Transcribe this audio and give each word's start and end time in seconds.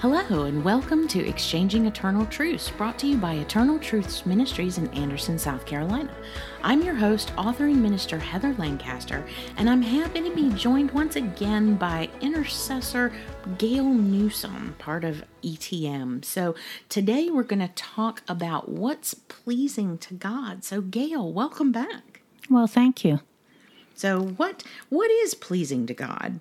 Hello, 0.00 0.44
and 0.44 0.62
welcome 0.62 1.08
to 1.08 1.26
Exchanging 1.26 1.86
Eternal 1.86 2.24
Truths, 2.26 2.70
brought 2.70 3.00
to 3.00 3.08
you 3.08 3.16
by 3.16 3.34
Eternal 3.34 3.80
Truths 3.80 4.24
Ministries 4.24 4.78
in 4.78 4.86
Anderson, 4.94 5.40
South 5.40 5.66
Carolina. 5.66 6.14
I'm 6.62 6.82
your 6.82 6.94
host, 6.94 7.34
authoring 7.34 7.78
minister 7.78 8.16
Heather 8.16 8.54
Lancaster, 8.58 9.26
and 9.56 9.68
I'm 9.68 9.82
happy 9.82 10.22
to 10.22 10.32
be 10.32 10.50
joined 10.50 10.92
once 10.92 11.16
again 11.16 11.74
by 11.74 12.08
intercessor 12.20 13.12
Gail 13.58 13.86
Newsome, 13.86 14.76
part 14.78 15.02
of 15.02 15.24
ETM. 15.42 16.24
So 16.24 16.54
today 16.88 17.28
we're 17.28 17.42
going 17.42 17.58
to 17.58 17.74
talk 17.74 18.22
about 18.28 18.68
what's 18.68 19.14
pleasing 19.14 19.98
to 19.98 20.14
God. 20.14 20.62
So, 20.62 20.80
Gail, 20.80 21.32
welcome 21.32 21.72
back. 21.72 22.20
Well, 22.48 22.68
thank 22.68 23.04
you. 23.04 23.18
So, 23.96 24.20
what 24.22 24.62
what 24.90 25.10
is 25.10 25.34
pleasing 25.34 25.88
to 25.88 25.94
God? 25.94 26.38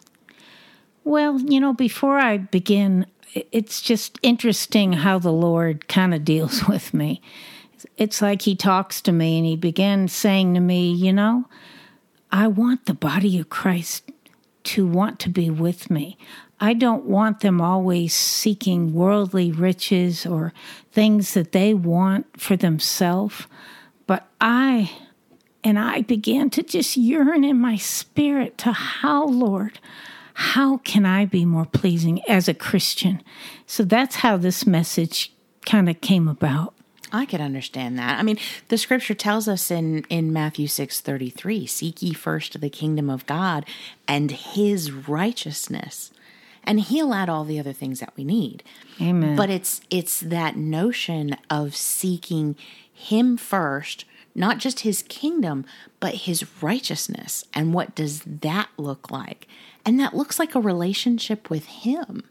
Well, 1.04 1.40
you 1.40 1.60
know, 1.60 1.74
before 1.74 2.20
I 2.20 2.38
begin, 2.38 3.08
it's 3.34 3.82
just 3.82 4.20
interesting 4.22 4.94
how 4.94 5.20
the 5.20 5.32
Lord 5.32 5.88
kind 5.88 6.14
of 6.14 6.26
deals 6.26 6.64
with 6.68 6.94
me. 6.94 7.22
It's 7.98 8.22
like 8.22 8.44
He 8.44 8.56
talks 8.56 9.02
to 9.02 9.12
me 9.12 9.38
and 9.38 9.46
He 9.46 9.56
began 9.56 10.08
saying 10.08 10.54
to 10.54 10.60
me, 10.60 10.92
You 10.92 11.14
know, 11.14 11.46
I 12.32 12.48
want 12.48 12.86
the 12.86 12.94
body 12.94 13.40
of 13.40 13.50
Christ 13.50 14.12
to 14.66 14.86
want 14.86 15.20
to 15.20 15.30
be 15.30 15.50
with 15.50 15.90
me. 15.90 16.18
I 16.60 16.74
don't 16.74 17.06
want 17.06 17.42
them 17.42 17.62
always 17.62 18.16
seeking 18.16 18.94
worldly 18.94 19.52
riches 19.52 20.26
or 20.26 20.54
things 20.92 21.36
that 21.36 21.52
they 21.52 21.74
want 21.74 22.42
for 22.42 22.56
themselves, 22.56 23.46
but 24.08 24.28
I 24.42 24.92
and 25.64 25.78
I 25.78 26.02
began 26.02 26.50
to 26.52 26.64
just 26.64 26.98
yearn 26.98 27.44
in 27.44 27.60
my 27.60 27.76
spirit 27.76 28.58
to 28.60 28.72
how, 28.72 29.26
Lord, 29.26 29.80
how 30.40 30.78
can 30.78 31.04
I 31.04 31.26
be 31.26 31.46
more 31.46 31.66
pleasing 31.66 32.22
as 32.30 32.48
a 32.48 32.54
Christian? 32.54 33.24
So 33.66 33.84
that's 33.84 34.18
how 34.18 34.38
this 34.38 34.68
message 34.68 35.34
kind 35.66 35.90
of 35.90 36.00
came 36.00 36.28
about. 36.28 36.76
I 37.12 37.26
could 37.26 37.42
understand 37.42 37.98
that. 37.98 38.20
I 38.20 38.22
mean, 38.22 38.38
the 38.68 38.78
scripture 38.78 39.16
tells 39.16 39.48
us 39.48 39.72
in, 39.72 40.04
in 40.10 40.32
Matthew 40.32 40.68
6 40.68 41.02
33, 41.02 41.66
seek 41.66 42.04
ye 42.04 42.14
first 42.14 42.62
the 42.62 42.70
kingdom 42.70 43.10
of 43.10 43.26
God 43.26 43.66
and 44.08 44.30
his 44.30 44.92
righteousness, 44.92 46.12
and 46.64 46.82
he'll 46.82 47.16
add 47.16 47.30
all 47.30 47.44
the 47.44 47.60
other 47.60 47.74
things 47.74 48.00
that 48.00 48.14
we 48.16 48.24
need. 48.24 48.62
Amen. 49.02 49.36
But 49.36 49.50
it's 49.50 49.82
it's 49.90 50.20
that 50.20 50.56
notion 50.56 51.36
of 51.50 51.76
seeking 51.76 52.56
him 52.94 53.38
first, 53.38 54.06
not 54.38 54.60
just 54.60 54.82
his 54.82 55.02
kingdom, 55.04 55.66
but 56.00 56.14
his 56.14 56.46
righteousness. 56.62 57.44
And 57.54 57.74
what 57.74 57.96
does 57.96 58.22
that 58.22 58.70
look 58.78 59.10
like? 59.10 59.48
And 59.84 60.00
that 60.00 60.16
looks 60.16 60.38
like 60.38 60.54
a 60.54 60.62
relationship 60.62 61.50
with 61.50 61.66
him. 61.66 62.24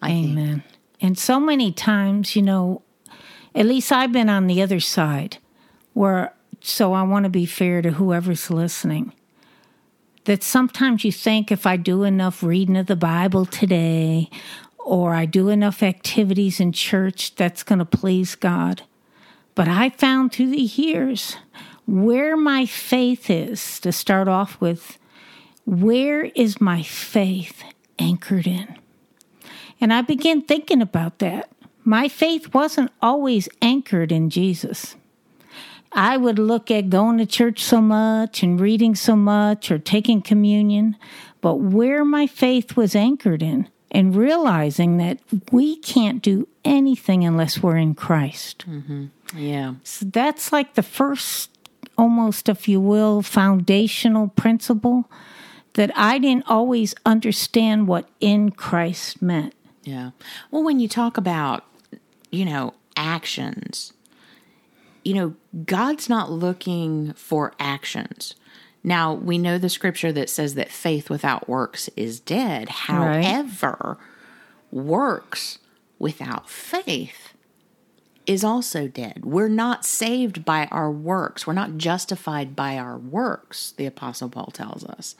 I 0.00 0.10
Amen. 0.10 0.62
Think. 0.62 0.62
And 1.00 1.18
so 1.18 1.38
many 1.38 1.72
times, 1.72 2.34
you 2.34 2.42
know, 2.42 2.82
at 3.54 3.66
least 3.66 3.92
I've 3.92 4.12
been 4.12 4.30
on 4.30 4.46
the 4.46 4.62
other 4.62 4.80
side 4.80 5.36
where, 5.92 6.34
so 6.62 6.94
I 6.94 7.02
want 7.02 7.24
to 7.24 7.30
be 7.30 7.44
fair 7.44 7.82
to 7.82 7.92
whoever's 7.92 8.50
listening, 8.50 9.12
that 10.24 10.42
sometimes 10.42 11.04
you 11.04 11.12
think 11.12 11.52
if 11.52 11.66
I 11.66 11.76
do 11.76 12.02
enough 12.02 12.42
reading 12.42 12.76
of 12.76 12.86
the 12.86 12.96
Bible 12.96 13.44
today 13.44 14.30
or 14.78 15.14
I 15.14 15.26
do 15.26 15.50
enough 15.50 15.82
activities 15.82 16.60
in 16.60 16.72
church, 16.72 17.34
that's 17.34 17.62
going 17.62 17.78
to 17.78 17.84
please 17.84 18.34
God. 18.34 18.82
But 19.56 19.68
I 19.68 19.88
found 19.88 20.32
through 20.32 20.50
the 20.50 20.58
years 20.58 21.38
where 21.86 22.36
my 22.36 22.66
faith 22.66 23.30
is 23.30 23.80
to 23.80 23.90
start 23.90 24.28
off 24.28 24.60
with 24.60 24.98
where 25.64 26.26
is 26.26 26.60
my 26.60 26.82
faith 26.82 27.64
anchored 27.98 28.46
in? 28.46 28.76
And 29.80 29.92
I 29.92 30.02
began 30.02 30.42
thinking 30.42 30.82
about 30.82 31.18
that. 31.20 31.50
My 31.84 32.06
faith 32.06 32.52
wasn't 32.52 32.92
always 33.00 33.48
anchored 33.62 34.12
in 34.12 34.28
Jesus. 34.28 34.94
I 35.90 36.18
would 36.18 36.38
look 36.38 36.70
at 36.70 36.90
going 36.90 37.16
to 37.18 37.26
church 37.26 37.64
so 37.64 37.80
much 37.80 38.42
and 38.42 38.60
reading 38.60 38.94
so 38.94 39.16
much 39.16 39.70
or 39.70 39.78
taking 39.78 40.20
communion, 40.20 40.96
but 41.40 41.54
where 41.54 42.04
my 42.04 42.26
faith 42.26 42.76
was 42.76 42.94
anchored 42.94 43.42
in 43.42 43.68
and 43.90 44.14
realizing 44.14 44.98
that 44.98 45.18
we 45.50 45.76
can't 45.76 46.20
do 46.20 46.46
anything 46.64 47.24
unless 47.24 47.62
we're 47.62 47.78
in 47.78 47.94
Christ. 47.94 48.66
Mm-hmm. 48.68 49.06
Yeah. 49.34 49.74
So 49.82 50.06
that's 50.06 50.52
like 50.52 50.74
the 50.74 50.82
first, 50.82 51.50
almost, 51.96 52.48
if 52.48 52.68
you 52.68 52.80
will, 52.80 53.22
foundational 53.22 54.28
principle 54.28 55.10
that 55.74 55.90
I 55.96 56.18
didn't 56.18 56.48
always 56.48 56.94
understand 57.04 57.86
what 57.86 58.08
in 58.20 58.50
Christ 58.50 59.20
meant. 59.20 59.54
Yeah. 59.84 60.10
Well, 60.50 60.62
when 60.62 60.80
you 60.80 60.88
talk 60.88 61.16
about, 61.16 61.64
you 62.30 62.44
know, 62.44 62.74
actions, 62.96 63.92
you 65.04 65.14
know, 65.14 65.34
God's 65.64 66.08
not 66.08 66.30
looking 66.30 67.12
for 67.12 67.52
actions. 67.60 68.34
Now, 68.82 69.14
we 69.14 69.38
know 69.38 69.58
the 69.58 69.68
scripture 69.68 70.12
that 70.12 70.30
says 70.30 70.54
that 70.54 70.70
faith 70.70 71.10
without 71.10 71.48
works 71.48 71.88
is 71.96 72.20
dead. 72.20 72.68
However, 72.68 73.98
right. 73.98 74.82
works 74.84 75.58
without 75.98 76.48
faith 76.48 77.25
is 78.26 78.42
also 78.42 78.88
dead. 78.88 79.24
We're 79.24 79.48
not 79.48 79.84
saved 79.84 80.44
by 80.44 80.66
our 80.66 80.90
works. 80.90 81.46
We're 81.46 81.52
not 81.52 81.78
justified 81.78 82.56
by 82.56 82.76
our 82.76 82.98
works, 82.98 83.72
the 83.76 83.86
Apostle 83.86 84.28
Paul 84.28 84.50
tells 84.52 84.84
us. 84.84 85.14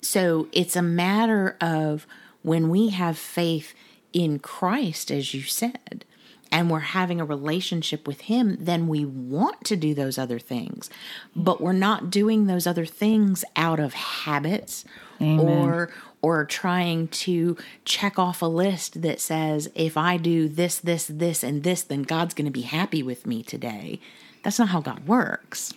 So 0.00 0.48
it's 0.52 0.76
a 0.76 0.82
matter 0.82 1.56
of 1.60 2.06
when 2.42 2.68
we 2.68 2.88
have 2.90 3.18
faith 3.18 3.74
in 4.12 4.38
Christ, 4.38 5.10
as 5.10 5.34
you 5.34 5.42
said, 5.42 6.04
and 6.50 6.70
we're 6.70 6.80
having 6.80 7.20
a 7.20 7.24
relationship 7.24 8.06
with 8.06 8.22
Him, 8.22 8.56
then 8.58 8.88
we 8.88 9.04
want 9.04 9.64
to 9.64 9.76
do 9.76 9.94
those 9.94 10.18
other 10.18 10.38
things. 10.38 10.88
But 11.36 11.60
we're 11.60 11.72
not 11.72 12.10
doing 12.10 12.46
those 12.46 12.66
other 12.66 12.86
things 12.86 13.44
out 13.54 13.78
of 13.78 13.92
habits 13.94 14.84
Amen. 15.20 15.40
or 15.40 15.90
or 16.20 16.44
trying 16.44 17.08
to 17.08 17.56
check 17.84 18.18
off 18.18 18.42
a 18.42 18.46
list 18.46 19.02
that 19.02 19.20
says 19.20 19.70
if 19.74 19.96
I 19.96 20.16
do 20.16 20.48
this, 20.48 20.78
this, 20.78 21.06
this, 21.06 21.42
and 21.42 21.62
this, 21.62 21.82
then 21.82 22.02
God's 22.02 22.34
going 22.34 22.46
to 22.46 22.50
be 22.50 22.62
happy 22.62 23.02
with 23.02 23.26
me 23.26 23.42
today. 23.42 24.00
That's 24.42 24.58
not 24.58 24.68
how 24.68 24.80
God 24.80 25.06
works. 25.06 25.72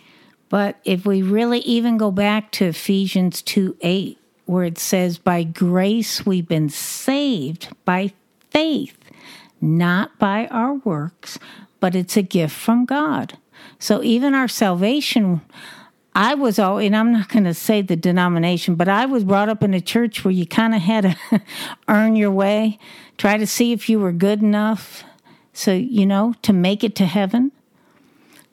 But 0.50 0.80
if 0.84 1.06
we 1.06 1.22
really 1.22 1.60
even 1.60 1.98
go 1.98 2.12
back 2.12 2.52
to 2.54 2.66
Ephesians 2.66 3.42
2 3.42 3.78
8, 3.82 4.18
where 4.46 4.66
it 4.66 4.78
says, 4.78 5.18
By 5.18 5.44
grace 5.44 6.26
we've 6.26 6.48
been 6.48 6.70
saved 6.70 7.70
by 7.86 8.12
faith, 8.50 8.98
not 9.62 10.18
by 10.20 10.48
our 10.48 10.74
works, 10.74 11.40
but 11.80 11.96
it's 11.96 12.18
a 12.18 12.22
gift 12.22 12.56
from 12.56 12.86
God. 12.86 13.38
So 13.80 14.04
even 14.04 14.36
our 14.36 14.48
salvation, 14.48 15.42
I 16.14 16.36
was 16.36 16.60
all, 16.60 16.78
and 16.78 16.96
I'm 16.96 17.14
not 17.14 17.30
going 17.30 17.46
to 17.46 17.54
say 17.54 17.82
the 17.82 17.96
denomination, 17.96 18.76
but 18.76 18.90
I 18.90 19.06
was 19.06 19.24
brought 19.24 19.48
up 19.48 19.64
in 19.64 19.74
a 19.74 19.80
church 19.80 20.26
where 20.26 20.34
you 20.34 20.46
kind 20.46 20.76
of 20.76 20.82
had 20.82 21.04
to 21.32 21.42
earn 21.88 22.16
your 22.16 22.32
way, 22.32 22.80
try 23.18 23.38
to 23.38 23.48
see 23.48 23.72
if 23.72 23.88
you 23.88 24.00
were 24.00 24.12
good 24.12 24.42
enough. 24.42 25.04
So, 25.54 25.74
you 25.74 26.06
know, 26.06 26.34
to 26.42 26.54
make 26.54 26.84
it 26.84 26.96
to 26.96 27.06
heaven. 27.06 27.52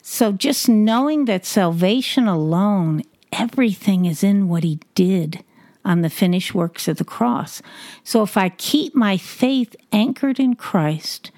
So 0.01 0.31
just 0.31 0.67
knowing 0.67 1.25
that 1.25 1.45
salvation 1.45 2.27
alone, 2.27 3.03
everything 3.31 4.05
is 4.05 4.23
in 4.23 4.47
what 4.47 4.63
he 4.63 4.79
did 4.95 5.43
on 5.85 6.01
the 6.01 6.09
finished 6.09 6.53
works 6.53 6.87
of 6.87 6.97
the 6.97 7.05
cross. 7.05 7.61
So 8.03 8.23
if 8.23 8.37
I 8.37 8.49
keep 8.49 8.95
my 8.95 9.17
faith 9.17 9.75
anchored 9.91 10.39
in 10.39 10.55
Christ, 10.55 11.31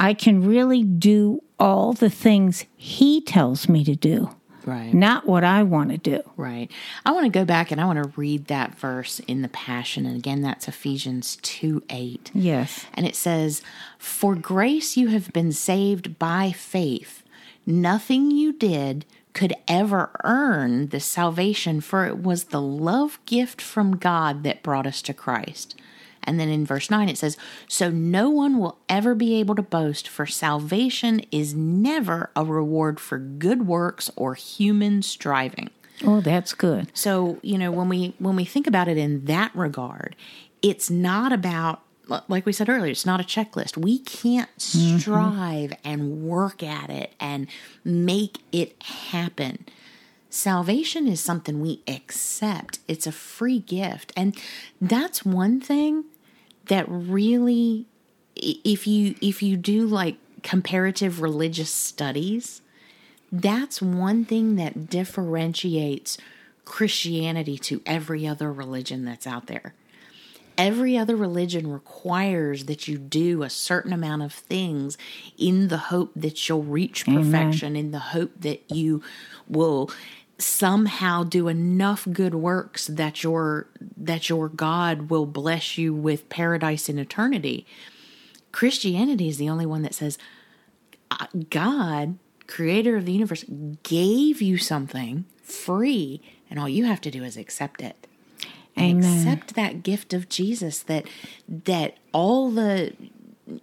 I 0.00 0.14
can 0.14 0.46
really 0.46 0.84
do 0.84 1.42
all 1.58 1.92
the 1.92 2.10
things 2.10 2.64
he 2.76 3.20
tells 3.20 3.68
me 3.68 3.84
to 3.84 3.94
do. 3.94 4.30
Right. 4.68 4.92
Not 4.92 5.26
what 5.26 5.44
I 5.44 5.62
want 5.62 5.90
to 5.90 5.98
do. 5.98 6.22
Right. 6.36 6.70
I 7.06 7.12
want 7.12 7.24
to 7.24 7.30
go 7.30 7.44
back 7.44 7.70
and 7.70 7.80
I 7.80 7.86
want 7.86 8.02
to 8.02 8.12
read 8.16 8.46
that 8.46 8.74
verse 8.74 9.20
in 9.20 9.42
the 9.42 9.48
Passion. 9.48 10.06
And 10.06 10.16
again, 10.16 10.42
that's 10.42 10.68
Ephesians 10.68 11.38
2 11.42 11.84
8. 11.88 12.30
Yes. 12.34 12.86
And 12.94 13.06
it 13.06 13.16
says, 13.16 13.62
For 13.98 14.34
grace 14.34 14.96
you 14.96 15.08
have 15.08 15.32
been 15.32 15.52
saved 15.52 16.18
by 16.18 16.52
faith 16.52 17.22
Nothing 17.68 18.30
you 18.30 18.54
did 18.54 19.04
could 19.34 19.52
ever 19.68 20.10
earn 20.24 20.88
the 20.88 21.00
salvation, 21.00 21.82
for 21.82 22.06
it 22.06 22.22
was 22.22 22.44
the 22.44 22.62
love 22.62 23.18
gift 23.26 23.60
from 23.60 23.98
God 23.98 24.42
that 24.44 24.62
brought 24.62 24.86
us 24.86 25.02
to 25.02 25.12
Christ. 25.12 25.78
And 26.28 26.38
then 26.38 26.48
in 26.48 26.64
verse 26.66 26.90
9 26.90 27.08
it 27.08 27.18
says, 27.18 27.36
So 27.66 27.90
no 27.90 28.30
one 28.30 28.58
will 28.58 28.78
ever 28.88 29.14
be 29.14 29.40
able 29.40 29.54
to 29.56 29.62
boast, 29.62 30.06
for 30.06 30.26
salvation 30.26 31.20
is 31.32 31.54
never 31.54 32.30
a 32.36 32.44
reward 32.44 33.00
for 33.00 33.18
good 33.18 33.66
works 33.66 34.10
or 34.14 34.34
human 34.34 35.02
striving. 35.02 35.70
Oh, 36.04 36.20
that's 36.20 36.54
good. 36.54 36.90
So, 36.94 37.38
you 37.42 37.58
know, 37.58 37.72
when 37.72 37.88
we 37.88 38.14
when 38.18 38.36
we 38.36 38.44
think 38.44 38.66
about 38.66 38.86
it 38.86 38.96
in 38.96 39.24
that 39.24 39.50
regard, 39.54 40.14
it's 40.62 40.90
not 40.90 41.32
about 41.32 41.82
like 42.28 42.46
we 42.46 42.52
said 42.52 42.68
earlier, 42.68 42.90
it's 42.90 43.04
not 43.04 43.20
a 43.20 43.24
checklist. 43.24 43.76
We 43.76 43.98
can't 43.98 44.54
mm-hmm. 44.58 44.98
strive 44.98 45.70
mm-hmm. 45.70 45.88
and 45.88 46.22
work 46.22 46.62
at 46.62 46.90
it 46.90 47.14
and 47.20 47.48
make 47.84 48.38
it 48.52 48.80
happen. 48.82 49.66
Salvation 50.30 51.06
is 51.06 51.20
something 51.20 51.60
we 51.60 51.82
accept, 51.88 52.80
it's 52.86 53.06
a 53.06 53.12
free 53.12 53.60
gift. 53.60 54.12
And 54.16 54.36
that's 54.80 55.24
one 55.24 55.60
thing 55.60 56.04
that 56.68 56.86
really 56.88 57.86
if 58.36 58.86
you 58.86 59.14
if 59.20 59.42
you 59.42 59.56
do 59.56 59.86
like 59.86 60.16
comparative 60.42 61.20
religious 61.20 61.70
studies, 61.70 62.62
that's 63.30 63.82
one 63.82 64.24
thing 64.24 64.56
that 64.56 64.88
differentiates 64.88 66.18
Christianity 66.64 67.58
to 67.58 67.82
every 67.84 68.26
other 68.26 68.52
religion 68.52 69.04
that's 69.04 69.26
out 69.26 69.46
there. 69.46 69.74
Every 70.56 70.98
other 70.98 71.14
religion 71.14 71.70
requires 71.70 72.64
that 72.64 72.88
you 72.88 72.98
do 72.98 73.44
a 73.44 73.50
certain 73.50 73.92
amount 73.92 74.22
of 74.22 74.32
things 74.32 74.98
in 75.36 75.68
the 75.68 75.78
hope 75.78 76.10
that 76.16 76.48
you'll 76.48 76.64
reach 76.64 77.04
perfection, 77.06 77.72
Amen. 77.72 77.84
in 77.84 77.90
the 77.92 77.98
hope 78.00 78.32
that 78.40 78.68
you 78.68 79.02
will 79.46 79.88
somehow 80.38 81.24
do 81.24 81.48
enough 81.48 82.06
good 82.12 82.34
works 82.34 82.86
that 82.86 83.22
your 83.22 83.66
that 83.96 84.28
your 84.28 84.48
God 84.48 85.10
will 85.10 85.26
bless 85.26 85.76
you 85.76 85.92
with 85.92 86.28
paradise 86.28 86.88
in 86.88 86.98
eternity. 86.98 87.66
Christianity 88.52 89.28
is 89.28 89.38
the 89.38 89.48
only 89.48 89.66
one 89.66 89.82
that 89.82 89.94
says 89.94 90.16
uh, 91.10 91.26
God, 91.50 92.18
creator 92.46 92.96
of 92.96 93.04
the 93.04 93.12
universe, 93.12 93.44
gave 93.82 94.40
you 94.40 94.58
something 94.58 95.24
free 95.42 96.22
and 96.50 96.58
all 96.58 96.68
you 96.68 96.84
have 96.84 97.00
to 97.02 97.10
do 97.10 97.24
is 97.24 97.36
accept 97.36 97.80
it. 97.82 98.06
And 98.76 99.04
Amen. 99.04 99.18
accept 99.18 99.54
that 99.54 99.82
gift 99.82 100.14
of 100.14 100.28
Jesus 100.28 100.80
that 100.84 101.06
that 101.48 101.96
all 102.12 102.50
the 102.50 102.92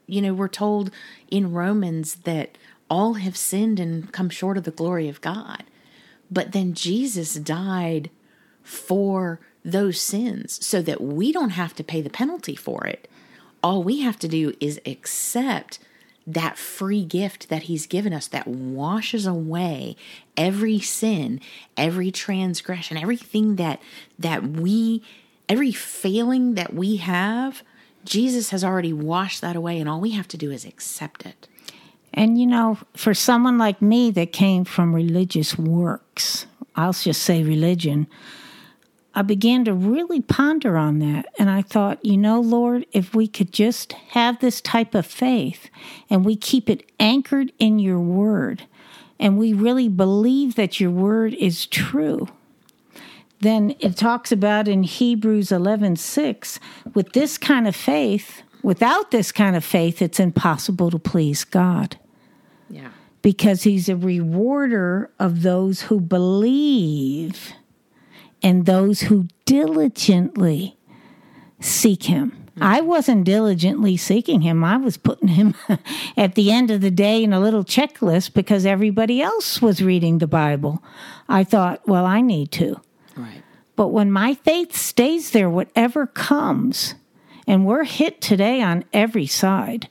you 0.07 0.21
know 0.21 0.33
we're 0.33 0.47
told 0.49 0.91
in 1.29 1.53
Romans 1.53 2.15
that 2.25 2.57
all 2.89 3.13
have 3.13 3.37
sinned 3.37 3.79
and 3.79 4.11
come 4.11 4.29
short 4.29 4.57
of 4.57 4.65
the 4.65 4.71
glory 4.71 5.07
of 5.07 5.21
God. 5.21 5.63
But 6.35 6.51
then 6.51 6.73
Jesus 6.73 7.35
died 7.35 8.09
for 8.61 9.39
those 9.63 9.99
sins 10.01 10.63
so 10.63 10.81
that 10.81 11.01
we 11.01 11.31
don't 11.31 11.51
have 11.51 11.73
to 11.75 11.83
pay 11.83 12.01
the 12.01 12.09
penalty 12.09 12.57
for 12.57 12.85
it. 12.85 13.09
All 13.63 13.81
we 13.81 14.01
have 14.01 14.19
to 14.19 14.27
do 14.27 14.53
is 14.59 14.81
accept 14.85 15.79
that 16.27 16.57
free 16.57 17.05
gift 17.05 17.47
that 17.47 17.63
he's 17.63 17.87
given 17.87 18.11
us 18.11 18.27
that 18.27 18.47
washes 18.47 19.25
away 19.25 19.95
every 20.35 20.79
sin, 20.79 21.39
every 21.77 22.11
transgression, 22.11 22.97
everything 22.97 23.55
that 23.55 23.81
that 24.19 24.43
we 24.43 25.01
every 25.47 25.71
failing 25.71 26.55
that 26.55 26.73
we 26.73 26.97
have, 26.97 27.63
Jesus 28.03 28.49
has 28.49 28.61
already 28.61 28.91
washed 28.91 29.39
that 29.39 29.55
away 29.55 29.79
and 29.79 29.87
all 29.87 30.01
we 30.01 30.11
have 30.11 30.27
to 30.27 30.37
do 30.37 30.51
is 30.51 30.65
accept 30.65 31.25
it. 31.25 31.47
And 32.15 32.39
you 32.39 32.47
know, 32.47 32.79
for 32.95 33.13
someone 33.13 33.57
like 33.57 33.81
me 33.81 34.09
that 34.11 34.31
came 34.31 34.63
from 34.63 34.95
religious 34.95 35.57
works, 35.57 36.47
I'll 36.73 36.93
just 36.93 37.21
say 37.21 37.43
religion, 37.43 38.07
I 39.13 39.21
began 39.21 39.65
to 39.65 39.73
really 39.73 40.21
ponder 40.21 40.77
on 40.77 40.99
that. 40.99 41.25
And 41.37 41.49
I 41.49 41.61
thought, 41.61 42.03
you 42.03 42.17
know, 42.17 42.39
Lord, 42.39 42.85
if 42.93 43.13
we 43.13 43.27
could 43.27 43.51
just 43.51 43.93
have 44.09 44.39
this 44.39 44.61
type 44.61 44.95
of 44.95 45.05
faith 45.05 45.69
and 46.09 46.25
we 46.25 46.37
keep 46.37 46.69
it 46.69 46.89
anchored 46.99 47.51
in 47.59 47.79
your 47.79 47.99
word 47.99 48.63
and 49.19 49.37
we 49.37 49.53
really 49.53 49.89
believe 49.89 50.55
that 50.55 50.79
your 50.79 50.91
word 50.91 51.33
is 51.33 51.65
true, 51.65 52.29
then 53.41 53.75
it 53.79 53.97
talks 53.97 54.31
about 54.31 54.69
in 54.69 54.83
Hebrews 54.83 55.51
11 55.51 55.97
6, 55.97 56.59
with 56.93 57.11
this 57.11 57.37
kind 57.37 57.67
of 57.67 57.75
faith, 57.75 58.41
without 58.63 59.11
this 59.11 59.33
kind 59.33 59.55
of 59.57 59.63
faith, 59.63 60.01
it's 60.01 60.19
impossible 60.19 60.89
to 60.91 60.99
please 60.99 61.43
God. 61.43 61.97
Yeah. 62.69 62.89
Because 63.21 63.63
he's 63.63 63.89
a 63.89 63.95
rewarder 63.95 65.11
of 65.19 65.41
those 65.41 65.83
who 65.83 65.99
believe 65.99 67.53
and 68.43 68.65
those 68.65 69.01
who 69.01 69.27
diligently 69.45 70.77
seek 71.59 72.03
him. 72.03 72.31
Mm-hmm. 72.31 72.63
I 72.63 72.81
wasn't 72.81 73.25
diligently 73.25 73.97
seeking 73.97 74.41
him. 74.41 74.63
I 74.63 74.77
was 74.77 74.97
putting 74.97 75.29
him 75.29 75.55
at 76.17 76.35
the 76.35 76.51
end 76.51 76.71
of 76.71 76.81
the 76.81 76.91
day 76.91 77.23
in 77.23 77.33
a 77.33 77.39
little 77.39 77.63
checklist 77.63 78.33
because 78.33 78.65
everybody 78.65 79.21
else 79.21 79.61
was 79.61 79.81
reading 79.81 80.19
the 80.19 80.27
Bible. 80.27 80.83
I 81.27 81.43
thought, 81.43 81.85
well, 81.87 82.05
I 82.05 82.21
need 82.21 82.51
to. 82.53 82.79
Right. 83.17 83.41
But 83.75 83.87
when 83.87 84.11
my 84.11 84.35
faith 84.35 84.75
stays 84.75 85.31
there, 85.31 85.49
whatever 85.49 86.07
comes, 86.07 86.95
and 87.47 87.65
we're 87.65 87.83
hit 87.83 88.21
today 88.21 88.61
on 88.61 88.85
every 88.93 89.27
side, 89.27 89.89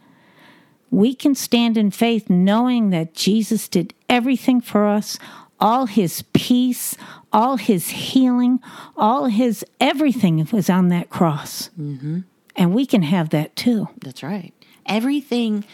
we 0.95 1.13
can 1.13 1.35
stand 1.35 1.77
in 1.77 1.91
faith 1.91 2.31
knowing 2.31 2.91
that 2.91 3.15
Jesus 3.15 3.69
did 3.69 3.93
everything 4.09 4.61
for 4.61 4.87
us, 4.87 5.19
all 5.59 5.87
his 5.87 6.23
peace, 6.33 6.97
all 7.33 7.57
his 7.57 7.89
healing, 7.89 8.61
all 8.97 9.27
his 9.27 9.65
everything 9.81 10.47
was 10.53 10.71
on 10.71 10.89
that 10.89 11.11
cross. 11.11 11.71
Mm-hmm. 11.79 12.21
And 12.55 12.73
we 12.73 12.87
can 12.87 13.03
have 13.03 13.31
that 13.31 13.57
too. 13.57 13.89
That's 14.01 14.23
right. 14.23 14.53
Everything 14.87 15.65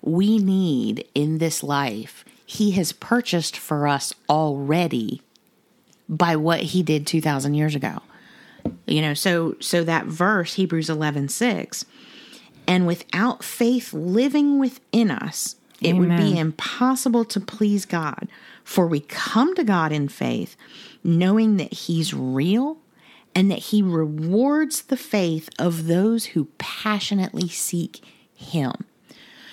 we 0.00 0.38
need 0.38 1.06
in 1.14 1.38
this 1.38 1.62
life, 1.62 2.24
he 2.46 2.70
has 2.72 2.92
purchased 2.92 3.58
for 3.58 3.86
us 3.86 4.14
already 4.30 5.20
by 6.08 6.36
what 6.36 6.60
he 6.60 6.82
did 6.82 7.06
2000 7.06 7.52
years 7.52 7.74
ago. 7.74 8.00
You 8.86 9.02
know, 9.02 9.14
so 9.14 9.56
so 9.60 9.84
that 9.84 10.06
verse 10.06 10.54
Hebrews 10.54 10.88
11:6 10.88 11.84
and 12.66 12.86
without 12.86 13.42
faith 13.42 13.92
living 13.92 14.58
within 14.58 15.10
us, 15.10 15.56
it 15.80 15.94
Amen. 15.94 15.98
would 15.98 16.16
be 16.16 16.38
impossible 16.38 17.24
to 17.26 17.40
please 17.40 17.86
God. 17.86 18.28
For 18.64 18.86
we 18.86 19.00
come 19.00 19.54
to 19.54 19.64
God 19.64 19.92
in 19.92 20.08
faith, 20.08 20.56
knowing 21.02 21.56
that 21.56 21.72
He's 21.72 22.14
real 22.14 22.78
and 23.34 23.50
that 23.50 23.58
He 23.58 23.82
rewards 23.82 24.82
the 24.82 24.96
faith 24.96 25.48
of 25.58 25.86
those 25.86 26.26
who 26.26 26.46
passionately 26.58 27.48
seek 27.48 28.04
Him. 28.34 28.72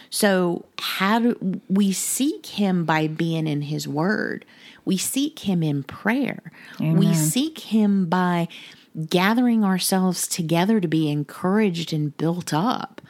So, 0.10 0.66
how 0.80 1.20
do 1.20 1.62
we 1.68 1.92
seek 1.92 2.46
Him 2.46 2.86
by 2.86 3.08
being 3.08 3.48
in 3.48 3.64
His 3.64 3.88
Word? 3.88 4.46
We 4.86 4.98
seek 4.98 5.40
Him 5.40 5.64
in 5.64 5.84
prayer. 5.84 6.52
Amen. 6.80 6.98
We 6.98 7.14
seek 7.14 7.60
Him 7.60 8.06
by 8.06 8.48
gathering 9.06 9.64
ourselves 9.64 10.28
together 10.28 10.80
to 10.80 10.88
be 10.88 11.10
encouraged 11.10 11.94
and 11.94 12.16
built 12.18 12.54
up. 12.54 13.02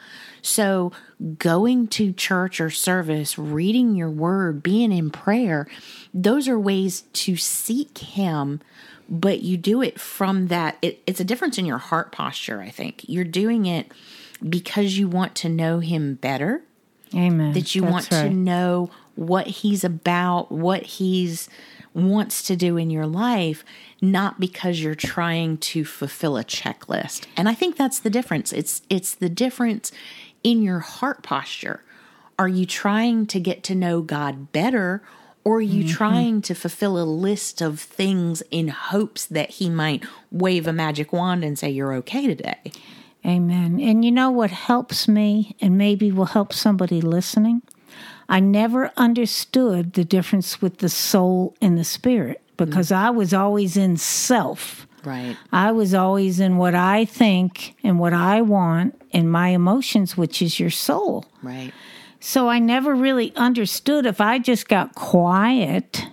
So, 0.42 0.92
going 1.38 1.88
to 1.88 2.12
church 2.12 2.60
or 2.60 2.70
service, 2.70 3.38
reading 3.38 3.96
your 3.96 4.10
word, 4.10 4.62
being 4.62 4.92
in 4.92 5.10
prayer, 5.10 5.66
those 6.14 6.46
are 6.48 6.58
ways 6.58 7.02
to 7.14 7.36
seek 7.36 7.98
Him, 7.98 8.60
but 9.08 9.42
you 9.42 9.56
do 9.56 9.82
it 9.82 10.00
from 10.00 10.46
that. 10.46 10.78
It, 10.80 11.02
it's 11.06 11.20
a 11.20 11.24
difference 11.24 11.58
in 11.58 11.66
your 11.66 11.78
heart 11.78 12.12
posture, 12.12 12.60
I 12.60 12.70
think. 12.70 13.04
You're 13.08 13.24
doing 13.24 13.66
it 13.66 13.90
because 14.48 14.96
you 14.96 15.08
want 15.08 15.34
to 15.36 15.48
know 15.48 15.80
Him 15.80 16.14
better. 16.14 16.62
Amen. 17.14 17.52
That 17.52 17.74
you 17.74 17.82
That's 17.82 17.92
want 17.92 18.12
right. 18.12 18.22
to 18.24 18.30
know 18.30 18.90
what 19.16 19.46
He's 19.46 19.82
about, 19.82 20.52
what 20.52 20.82
He's 20.82 21.48
wants 21.94 22.42
to 22.44 22.56
do 22.56 22.76
in 22.76 22.90
your 22.90 23.06
life, 23.06 23.64
not 24.00 24.40
because 24.40 24.80
you're 24.80 24.94
trying 24.94 25.58
to 25.58 25.84
fulfill 25.84 26.36
a 26.36 26.44
checklist. 26.44 27.26
And 27.36 27.48
I 27.48 27.54
think 27.54 27.76
that's 27.76 27.98
the 27.98 28.10
difference. 28.10 28.52
It's 28.52 28.82
it's 28.88 29.14
the 29.14 29.28
difference 29.28 29.92
in 30.42 30.62
your 30.62 30.80
heart 30.80 31.22
posture. 31.22 31.82
Are 32.38 32.48
you 32.48 32.66
trying 32.66 33.26
to 33.26 33.40
get 33.40 33.62
to 33.64 33.74
know 33.74 34.00
God 34.00 34.52
better 34.52 35.02
or 35.44 35.56
are 35.56 35.60
you 35.62 35.84
mm-hmm. 35.84 35.94
trying 35.94 36.42
to 36.42 36.54
fulfill 36.54 37.02
a 37.02 37.04
list 37.04 37.60
of 37.60 37.80
things 37.80 38.42
in 38.50 38.68
hopes 38.68 39.24
that 39.26 39.50
he 39.52 39.70
might 39.70 40.04
wave 40.30 40.66
a 40.66 40.72
magic 40.72 41.12
wand 41.12 41.42
and 41.42 41.58
say 41.58 41.70
you're 41.70 41.94
okay 41.94 42.26
today? 42.26 42.70
Amen. 43.26 43.80
And 43.80 44.04
you 44.04 44.12
know 44.12 44.30
what 44.30 44.50
helps 44.50 45.08
me 45.08 45.56
and 45.60 45.76
maybe 45.76 46.12
will 46.12 46.26
help 46.26 46.52
somebody 46.52 47.00
listening? 47.00 47.62
I 48.28 48.40
never 48.40 48.92
understood 48.96 49.94
the 49.94 50.04
difference 50.04 50.60
with 50.60 50.78
the 50.78 50.88
soul 50.88 51.56
and 51.62 51.78
the 51.78 51.84
spirit 51.84 52.42
because 52.56 52.88
mm-hmm. 52.88 53.06
I 53.06 53.10
was 53.10 53.32
always 53.32 53.76
in 53.76 53.96
self. 53.96 54.86
Right. 55.04 55.36
I 55.52 55.72
was 55.72 55.94
always 55.94 56.38
in 56.38 56.58
what 56.58 56.74
I 56.74 57.04
think 57.06 57.74
and 57.82 57.98
what 57.98 58.12
I 58.12 58.42
want 58.42 59.00
and 59.12 59.30
my 59.30 59.48
emotions, 59.48 60.16
which 60.16 60.42
is 60.42 60.60
your 60.60 60.70
soul. 60.70 61.24
Right. 61.42 61.72
So 62.20 62.48
I 62.48 62.58
never 62.58 62.94
really 62.94 63.34
understood 63.36 64.04
if 64.04 64.20
I 64.20 64.38
just 64.38 64.68
got 64.68 64.94
quiet 64.94 66.06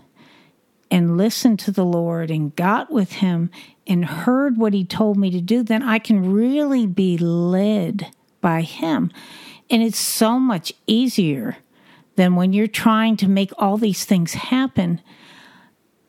and 0.92 1.18
listened 1.18 1.60
to 1.60 1.72
the 1.72 1.84
Lord 1.84 2.30
and 2.30 2.56
got 2.56 2.92
with 2.92 3.14
Him 3.14 3.50
and 3.88 4.06
heard 4.06 4.58
what 4.58 4.74
He 4.74 4.86
told 4.86 5.18
me 5.18 5.32
to 5.32 5.42
do, 5.42 5.64
then 5.64 5.84
I 5.84 6.00
can 6.00 6.32
really 6.32 6.86
be 6.86 7.18
led 7.18 8.12
by 8.40 8.62
Him. 8.62 9.12
And 9.70 9.82
it's 9.82 10.00
so 10.00 10.40
much 10.40 10.72
easier 10.86 11.58
than 12.16 12.36
when 12.36 12.54
you're 12.54 12.68
trying 12.68 13.18
to 13.18 13.28
make 13.28 13.52
all 13.58 13.78
these 13.78 14.06
things 14.06 14.34
happen. 14.34 15.02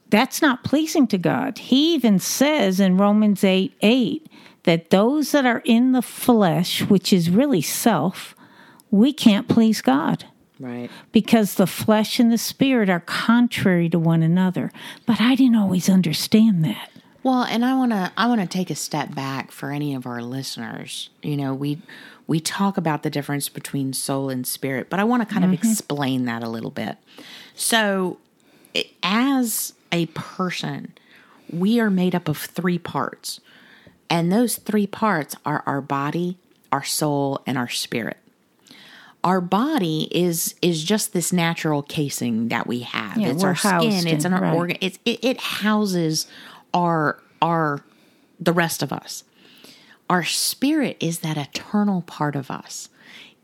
That's 0.08 0.40
not 0.40 0.64
pleasing 0.64 1.06
to 1.08 1.18
God. 1.18 1.58
He 1.58 1.94
even 1.94 2.18
says 2.18 2.78
in 2.78 2.96
Romans 2.96 3.42
8 3.42 3.74
8 3.80 4.30
that 4.62 4.90
those 4.90 5.32
that 5.32 5.46
are 5.46 5.62
in 5.64 5.92
the 5.92 6.02
flesh, 6.02 6.82
which 6.82 7.12
is 7.12 7.30
really 7.30 7.62
self, 7.62 8.34
we 8.90 9.12
can't 9.12 9.48
please 9.48 9.82
God. 9.82 10.24
Right. 10.58 10.90
Because 11.12 11.54
the 11.54 11.66
flesh 11.66 12.18
and 12.18 12.32
the 12.32 12.38
spirit 12.38 12.88
are 12.88 13.00
contrary 13.00 13.88
to 13.90 13.98
one 13.98 14.22
another. 14.22 14.72
But 15.04 15.20
I 15.20 15.34
didn't 15.34 15.56
always 15.56 15.88
understand 15.88 16.64
that. 16.64 16.90
Well, 17.22 17.42
and 17.42 17.64
I 17.64 17.74
want 17.74 17.90
to 17.90 18.12
I 18.16 18.28
want 18.28 18.40
to 18.40 18.46
take 18.46 18.70
a 18.70 18.76
step 18.76 19.12
back 19.14 19.50
for 19.50 19.72
any 19.72 19.94
of 19.94 20.06
our 20.06 20.22
listeners. 20.22 21.10
You 21.22 21.36
know, 21.36 21.54
we 21.54 21.78
we 22.26 22.40
talk 22.40 22.76
about 22.76 23.02
the 23.02 23.10
difference 23.10 23.48
between 23.48 23.92
soul 23.92 24.30
and 24.30 24.46
spirit, 24.46 24.90
but 24.90 24.98
I 24.98 25.04
want 25.04 25.26
to 25.26 25.32
kind 25.32 25.44
of 25.44 25.50
mm-hmm. 25.50 25.68
explain 25.68 26.24
that 26.24 26.42
a 26.42 26.48
little 26.48 26.70
bit. 26.70 26.96
So, 27.54 28.18
it, 28.74 28.88
as 29.02 29.74
a 29.92 30.06
person, 30.06 30.92
we 31.50 31.80
are 31.80 31.90
made 31.90 32.14
up 32.14 32.28
of 32.28 32.38
three 32.38 32.78
parts. 32.78 33.40
And 34.08 34.32
those 34.32 34.56
three 34.56 34.86
parts 34.86 35.34
are 35.44 35.62
our 35.66 35.80
body, 35.80 36.38
our 36.70 36.84
soul, 36.84 37.42
and 37.46 37.58
our 37.58 37.68
spirit. 37.68 38.18
Our 39.24 39.40
body 39.40 40.08
is 40.12 40.54
is 40.62 40.84
just 40.84 41.12
this 41.12 41.32
natural 41.32 41.82
casing 41.82 42.48
that 42.48 42.68
we 42.68 42.80
have. 42.80 43.18
Yeah, 43.18 43.28
it's 43.28 43.42
our 43.42 43.56
skin. 43.56 44.06
It's 44.06 44.24
in- 44.24 44.32
an 44.32 44.40
right. 44.40 44.54
organ. 44.54 44.76
It's 44.80 45.00
it, 45.04 45.24
it 45.24 45.40
houses 45.40 46.28
our 46.72 47.20
our 47.42 47.82
the 48.38 48.52
rest 48.52 48.84
of 48.84 48.92
us. 48.92 49.24
Our 50.08 50.24
spirit 50.24 50.96
is 51.00 51.20
that 51.20 51.36
eternal 51.36 52.02
part 52.02 52.36
of 52.36 52.50
us. 52.50 52.88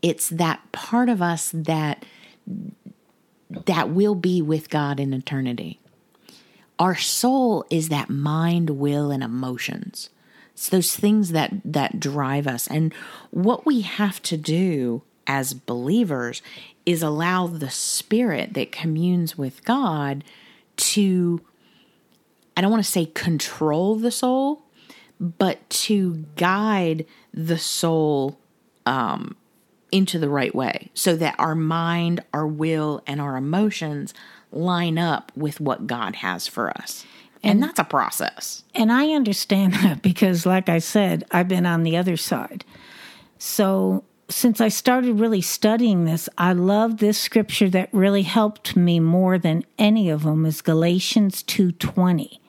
It's 0.01 0.29
that 0.29 0.71
part 0.71 1.09
of 1.09 1.21
us 1.21 1.51
that 1.53 2.05
that 3.65 3.89
will 3.89 4.15
be 4.15 4.41
with 4.41 4.69
God 4.69 4.99
in 4.99 5.13
eternity. 5.13 5.79
Our 6.79 6.95
soul 6.95 7.65
is 7.69 7.89
that 7.89 8.09
mind, 8.09 8.71
will, 8.71 9.11
and 9.11 9.23
emotions. 9.23 10.09
It's 10.53 10.69
those 10.69 10.95
things 10.95 11.31
that 11.31 11.53
that 11.65 11.99
drive 11.99 12.47
us. 12.47 12.67
And 12.67 12.93
what 13.31 13.65
we 13.65 13.81
have 13.81 14.21
to 14.23 14.37
do 14.37 15.03
as 15.27 15.53
believers 15.53 16.41
is 16.85 17.01
allow 17.01 17.47
the 17.47 17.69
spirit 17.69 18.53
that 18.53 18.71
communes 18.71 19.37
with 19.37 19.63
God 19.63 20.23
to 20.75 21.41
I 22.55 22.61
don't 22.61 22.71
want 22.71 22.83
to 22.83 22.91
say 22.91 23.05
control 23.05 23.95
the 23.95 24.11
soul, 24.11 24.62
but 25.23 25.69
to 25.69 26.25
guide 26.35 27.05
the 27.33 27.57
soul 27.57 28.37
um, 28.85 29.35
into 29.91 30.19
the 30.19 30.29
right 30.29 30.53
way 30.53 30.89
so 30.93 31.15
that 31.15 31.35
our 31.39 31.55
mind, 31.55 32.23
our 32.33 32.47
will, 32.47 33.01
and 33.07 33.21
our 33.21 33.37
emotions 33.37 34.13
line 34.51 34.97
up 34.97 35.31
with 35.35 35.59
what 35.59 35.87
God 35.87 36.17
has 36.17 36.47
for 36.47 36.69
us. 36.71 37.05
And, 37.41 37.61
that's 37.61 37.79
a 37.79 37.83
process. 37.83 38.63
And 38.73 38.91
I 38.91 39.09
understand 39.11 39.73
that 39.83 40.01
because, 40.01 40.45
like 40.45 40.69
I 40.69 40.79
said, 40.79 41.25
I've 41.31 41.47
been 41.47 41.65
on 41.65 41.83
the 41.83 41.97
other 41.97 42.17
side. 42.17 42.65
So, 43.37 44.03
since 44.29 44.61
I 44.61 44.69
started 44.69 45.19
really 45.19 45.41
studying 45.41 46.05
this, 46.05 46.29
I 46.37 46.53
love 46.53 46.97
this 46.97 47.19
scripture 47.19 47.69
that 47.71 47.89
really 47.91 48.23
helped 48.23 48.75
me 48.75 48.99
more 48.99 49.37
than 49.37 49.65
any 49.77 50.09
of 50.09 50.23
them 50.23 50.45
is 50.45 50.61
Galatians 50.61 51.43
2:20, 51.43 52.39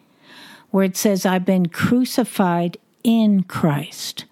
where 0.75 0.83
it 0.83 0.97
says 0.97 1.25
I've 1.25 1.45
been 1.45 1.69
crucified 1.69 2.79
in 3.05 3.45
Christ. 3.45 4.25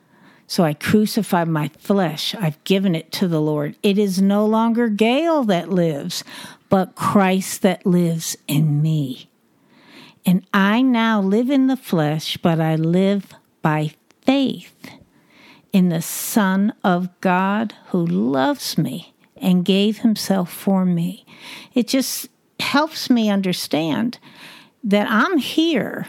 So 0.49 0.65
I 0.65 0.75
crucified 0.75 1.47
my 1.47 1.69
flesh. 1.79 2.35
I've 2.35 2.63
given 2.65 2.97
it 2.97 3.13
to 3.13 3.29
the 3.29 3.41
Lord. 3.41 3.77
It 3.81 3.97
is 3.97 4.21
no 4.21 4.45
longer 4.45 4.89
Gail 4.89 5.45
that 5.45 5.69
lives, 5.69 6.25
but 6.69 6.97
Christ 6.97 7.63
that 7.63 7.87
lives 7.87 8.37
in 8.49 8.83
me. 8.83 9.31
And 10.27 10.45
I 10.53 10.83
now 10.83 11.21
live 11.21 11.49
in 11.49 11.69
the 11.69 11.77
flesh, 11.77 12.37
but 12.39 12.61
I 12.61 12.75
live 12.75 13.33
by 13.63 13.93
faith 14.23 14.91
in 15.73 15.91
the 15.91 16.03
Son 16.03 16.73
of 16.83 17.09
God 17.21 17.73
who 17.91 18.05
loves 18.05 18.77
me 18.77 19.15
and 19.37 19.65
gave 19.65 19.99
himself 19.99 20.53
for 20.53 20.85
me. 20.85 21.25
It 21.73 21.87
just 21.87 22.27
helps 22.59 23.09
me 23.09 23.31
understand 23.31 24.19
that 24.83 25.07
I'm 25.09 25.39
here, 25.39 26.09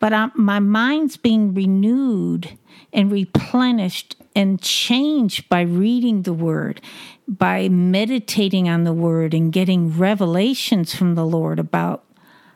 but 0.00 0.12
I'm, 0.12 0.32
my 0.34 0.58
mind's 0.58 1.16
being 1.16 1.54
renewed 1.54 2.58
and 2.92 3.12
replenished 3.12 4.16
and 4.34 4.60
changed 4.60 5.48
by 5.48 5.60
reading 5.60 6.22
the 6.22 6.32
Word, 6.32 6.80
by 7.28 7.68
meditating 7.68 8.68
on 8.68 8.84
the 8.84 8.92
Word 8.92 9.34
and 9.34 9.52
getting 9.52 9.96
revelations 9.96 10.94
from 10.94 11.14
the 11.14 11.24
Lord 11.24 11.58
about 11.58 12.04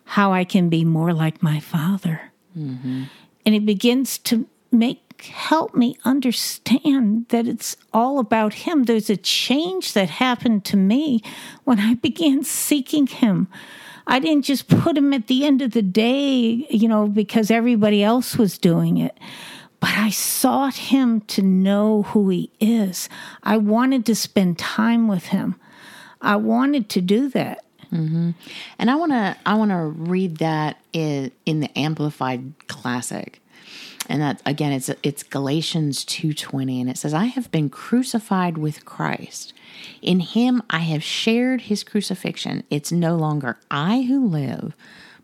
how 0.05 0.33
I 0.33 0.45
can 0.45 0.69
be 0.69 0.85
more 0.85 1.13
like 1.13 1.43
my 1.43 1.61
Father. 1.61 2.33
Mm-hmm. 2.59 3.05
And 3.47 3.55
it 3.55 3.67
begins 3.67 4.19
to 4.19 4.49
make 4.73 5.01
help 5.23 5.75
me 5.75 5.97
understand 6.05 7.27
that 7.29 7.47
it's 7.47 7.77
all 7.93 8.19
about 8.19 8.55
him. 8.55 8.85
There's 8.85 9.11
a 9.11 9.17
change 9.17 9.93
that 9.93 10.11
happened 10.11 10.65
to 10.67 10.77
me 10.77 11.23
when 11.65 11.81
i 11.81 11.95
began 11.95 12.43
seeking 12.43 13.07
him 13.07 13.49
i 14.07 14.19
didn't 14.19 14.45
just 14.45 14.69
put 14.69 14.97
him 14.97 15.13
at 15.13 15.27
the 15.27 15.45
end 15.45 15.63
of 15.63 15.73
the 15.73 15.83
day 15.83 16.67
you 16.71 16.89
know 16.89 17.07
because 17.07 17.51
everybody 17.51 18.03
else 18.03 18.37
was 18.37 18.59
doing 18.59 18.99
it. 18.99 19.17
But 19.81 19.99
i 19.99 20.09
sought 20.11 20.77
him 20.77 21.21
to 21.23 21.43
know 21.43 22.03
who 22.03 22.31
he 22.31 22.51
is. 22.59 23.09
I 23.43 23.59
wanted 23.59 24.07
to 24.07 24.15
spend 24.15 24.59
time 24.59 25.09
with 25.09 25.27
him. 25.27 25.57
I 26.23 26.37
wanted 26.37 26.89
to 26.91 27.01
do 27.03 27.29
that. 27.31 27.65
Mm-hmm. 27.93 28.31
And 28.79 28.91
I 28.91 28.97
want 28.97 29.13
to 29.13 29.37
I 29.47 29.55
want 29.55 29.71
to 29.71 29.77
read 29.77 30.39
that 30.39 30.79
in, 30.93 31.31
in 31.47 31.61
the 31.61 31.79
amplified 31.79 32.67
classic. 32.67 33.41
And 34.09 34.21
that 34.21 34.43
again 34.45 34.73
it's 34.73 34.91
it's 35.03 35.23
Galatians 35.23 36.05
2:20 36.05 36.81
and 36.81 36.91
it 36.91 36.99
says 36.99 37.15
I 37.15 37.27
have 37.27 37.51
been 37.51 37.71
crucified 37.71 38.59
with 38.59 38.85
Christ. 38.85 39.53
In 40.03 40.21
him 40.21 40.63
I 40.71 40.81
have 40.81 41.03
shared 41.03 41.63
his 41.63 41.85
crucifixion. 41.85 42.65
It's 42.71 42.93
no 42.93 43.17
longer 43.17 43.59
I 43.71 44.03
who 44.03 44.27
live, 44.27 44.75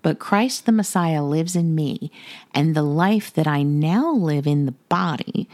but 0.02 0.18
Christ 0.18 0.66
the 0.66 0.72
Messiah 0.72 1.22
lives 1.22 1.54
in 1.54 1.74
me, 1.74 2.10
and 2.54 2.74
the 2.74 2.82
life 2.82 3.32
that 3.34 3.46
I 3.46 3.62
now 3.62 4.12
live 4.12 4.46
in 4.46 4.66
the 4.66 4.72
body 4.72 5.48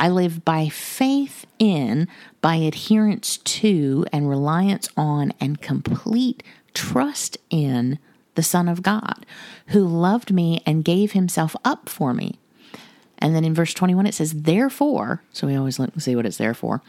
I 0.00 0.08
live 0.08 0.46
by 0.46 0.70
faith 0.70 1.44
in, 1.58 2.08
by 2.40 2.54
adherence 2.54 3.36
to, 3.36 4.06
and 4.10 4.30
reliance 4.30 4.88
on, 4.96 5.34
and 5.38 5.60
complete 5.60 6.42
trust 6.72 7.36
in 7.50 7.98
the 8.34 8.42
Son 8.42 8.66
of 8.66 8.82
God, 8.82 9.26
who 9.66 9.86
loved 9.86 10.32
me 10.32 10.62
and 10.64 10.86
gave 10.86 11.12
himself 11.12 11.54
up 11.66 11.90
for 11.90 12.14
me. 12.14 12.39
And 13.20 13.34
then 13.34 13.44
in 13.44 13.54
verse 13.54 13.74
21, 13.74 14.06
it 14.06 14.14
says, 14.14 14.32
Therefore, 14.32 15.22
so 15.32 15.46
we 15.46 15.54
always 15.54 15.78
look 15.78 15.92
and 15.92 16.02
see 16.02 16.16
what 16.16 16.26
it's 16.26 16.38
there 16.38 16.54
for. 16.54 16.82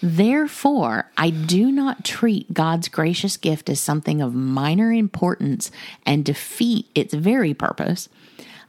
Therefore, 0.00 1.10
I 1.16 1.30
do 1.30 1.72
not 1.72 2.04
treat 2.04 2.54
God's 2.54 2.88
gracious 2.88 3.36
gift 3.36 3.68
as 3.68 3.80
something 3.80 4.20
of 4.20 4.34
minor 4.34 4.92
importance 4.92 5.70
and 6.06 6.24
defeat 6.24 6.86
its 6.94 7.14
very 7.14 7.52
purpose. 7.52 8.08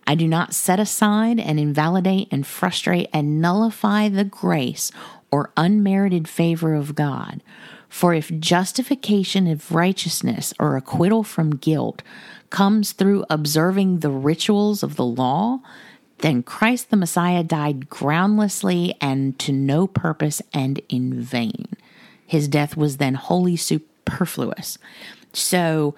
I 0.06 0.16
do 0.16 0.28
not 0.28 0.54
set 0.54 0.80
aside 0.80 1.40
and 1.40 1.60
invalidate 1.60 2.28
and 2.32 2.46
frustrate 2.46 3.10
and 3.14 3.40
nullify 3.40 4.10
the 4.10 4.26
grace 4.26 4.92
or 5.32 5.52
unmerited 5.56 6.28
favor 6.28 6.74
of 6.74 6.96
God. 6.96 7.42
For 7.88 8.14
if 8.14 8.32
justification 8.40 9.48
of 9.48 9.72
righteousness 9.72 10.54
or 10.60 10.76
acquittal 10.76 11.24
from 11.24 11.56
guilt 11.56 12.02
comes 12.50 12.92
through 12.92 13.24
observing 13.30 14.00
the 14.00 14.10
rituals 14.10 14.84
of 14.84 14.96
the 14.96 15.06
law, 15.06 15.60
then 16.24 16.42
Christ 16.42 16.90
the 16.90 16.96
Messiah 16.96 17.44
died 17.44 17.90
groundlessly 17.90 18.96
and 19.02 19.38
to 19.40 19.52
no 19.52 19.88
purpose 19.88 20.42
and 20.54 20.82
in 20.88 21.20
vain. 21.20 21.68
His 22.26 22.48
death 22.48 22.78
was 22.78 22.96
then 22.96 23.16
wholly 23.16 23.58
superfluous. 23.58 24.78
So 25.34 25.96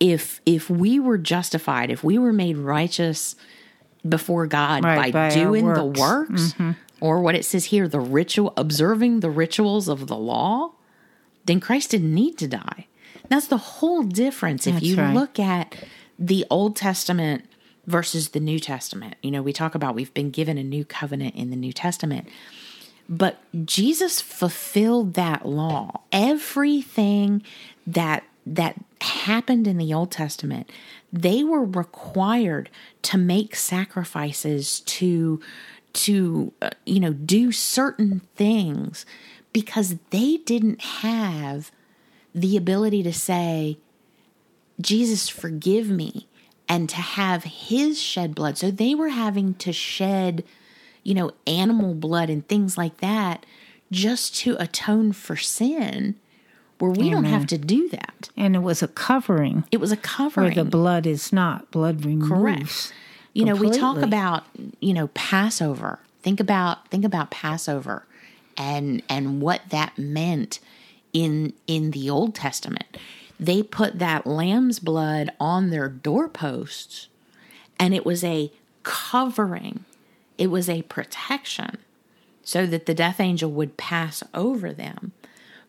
if 0.00 0.40
if 0.46 0.70
we 0.70 0.98
were 0.98 1.18
justified, 1.18 1.90
if 1.90 2.02
we 2.02 2.18
were 2.18 2.32
made 2.32 2.56
righteous 2.56 3.36
before 4.08 4.46
God 4.46 4.84
Right, 4.84 5.12
by, 5.12 5.28
by 5.28 5.34
doing 5.34 5.66
the 5.66 5.84
works. 5.84 6.00
works, 6.00 6.42
mm-hmm. 6.54 6.70
or 7.02 7.20
what 7.20 7.34
it 7.34 7.44
says 7.44 7.66
here, 7.66 7.86
the 7.86 8.00
ritual 8.00 8.54
observing 8.56 9.20
the 9.20 9.30
rituals 9.30 9.86
of 9.86 10.06
the 10.06 10.16
law, 10.16 10.72
then 11.44 11.60
Christ 11.60 11.90
didn't 11.90 12.14
need 12.14 12.38
to 12.38 12.48
die. 12.48 12.86
That's 13.28 13.48
the 13.48 13.58
whole 13.58 14.02
difference. 14.02 14.66
If 14.66 14.74
That's 14.74 14.86
you 14.86 14.96
right. 14.96 15.12
look 15.14 15.38
at 15.38 15.76
the 16.18 16.46
Old 16.48 16.74
Testament 16.74 17.44
versus 17.88 18.28
the 18.28 18.40
New 18.40 18.60
Testament, 18.60 19.14
you 19.22 19.30
know, 19.30 19.40
we 19.40 19.52
talk 19.52 19.74
about 19.74 19.94
we've 19.94 20.12
been 20.12 20.30
given 20.30 20.58
a 20.58 20.62
new 20.62 20.84
covenant 20.84 21.34
in 21.34 21.48
the 21.48 21.56
New 21.56 21.72
Testament. 21.72 22.28
But 23.08 23.38
Jesus 23.64 24.20
fulfilled 24.20 25.14
that 25.14 25.46
law. 25.46 26.02
Everything 26.12 27.42
that 27.86 28.24
that 28.46 28.76
happened 29.00 29.66
in 29.66 29.78
the 29.78 29.92
Old 29.92 30.10
Testament, 30.10 30.70
they 31.10 31.42
were 31.42 31.64
required 31.64 32.68
to 33.02 33.16
make 33.16 33.56
sacrifices 33.56 34.80
to 34.80 35.40
to 35.94 36.52
uh, 36.60 36.70
you 36.84 37.00
know 37.00 37.14
do 37.14 37.50
certain 37.50 38.20
things 38.36 39.06
because 39.54 39.96
they 40.10 40.36
didn't 40.44 40.82
have 40.82 41.72
the 42.34 42.58
ability 42.58 43.02
to 43.02 43.12
say 43.14 43.78
Jesus 44.78 45.30
forgive 45.30 45.88
me 45.88 46.28
and 46.68 46.88
to 46.88 46.96
have 46.96 47.44
his 47.44 48.00
shed 48.00 48.34
blood. 48.34 48.58
So 48.58 48.70
they 48.70 48.94
were 48.94 49.08
having 49.10 49.54
to 49.54 49.72
shed 49.72 50.44
you 51.02 51.14
know 51.14 51.30
animal 51.46 51.94
blood 51.94 52.28
and 52.28 52.46
things 52.48 52.76
like 52.76 52.98
that 52.98 53.46
just 53.90 54.36
to 54.36 54.56
atone 54.60 55.12
for 55.12 55.36
sin 55.36 56.16
where 56.78 56.90
we 56.90 57.08
don't 57.10 57.24
have 57.24 57.46
to 57.46 57.56
do 57.58 57.88
that. 57.88 58.28
and 58.36 58.54
it 58.54 58.58
was 58.60 58.82
a 58.82 58.88
covering 58.88 59.64
It 59.72 59.78
was 59.80 59.90
a 59.90 59.94
where 59.96 60.02
covering. 60.02 60.54
the 60.54 60.64
blood 60.64 61.06
is 61.06 61.32
not 61.32 61.70
blood 61.70 62.04
removes 62.04 62.28
Correct. 62.28 62.92
you 63.32 63.44
know 63.46 63.54
we 63.54 63.70
talk 63.70 63.98
about 63.98 64.44
you 64.80 64.92
know 64.92 65.08
passover 65.14 65.98
think 66.22 66.40
about 66.40 66.88
think 66.90 67.04
about 67.04 67.30
passover 67.30 68.04
and 68.58 69.02
and 69.08 69.40
what 69.40 69.62
that 69.70 69.96
meant 69.96 70.58
in 71.14 71.54
in 71.66 71.92
the 71.92 72.10
Old 72.10 72.34
Testament. 72.34 72.98
They 73.40 73.62
put 73.62 73.98
that 73.98 74.26
lamb's 74.26 74.78
blood 74.78 75.30
on 75.38 75.70
their 75.70 75.88
doorposts 75.88 77.08
and 77.78 77.94
it 77.94 78.04
was 78.04 78.24
a 78.24 78.52
covering. 78.82 79.84
It 80.36 80.48
was 80.48 80.68
a 80.68 80.82
protection 80.82 81.78
so 82.42 82.66
that 82.66 82.86
the 82.86 82.94
death 82.94 83.20
angel 83.20 83.50
would 83.50 83.76
pass 83.76 84.22
over 84.34 84.72
them. 84.72 85.12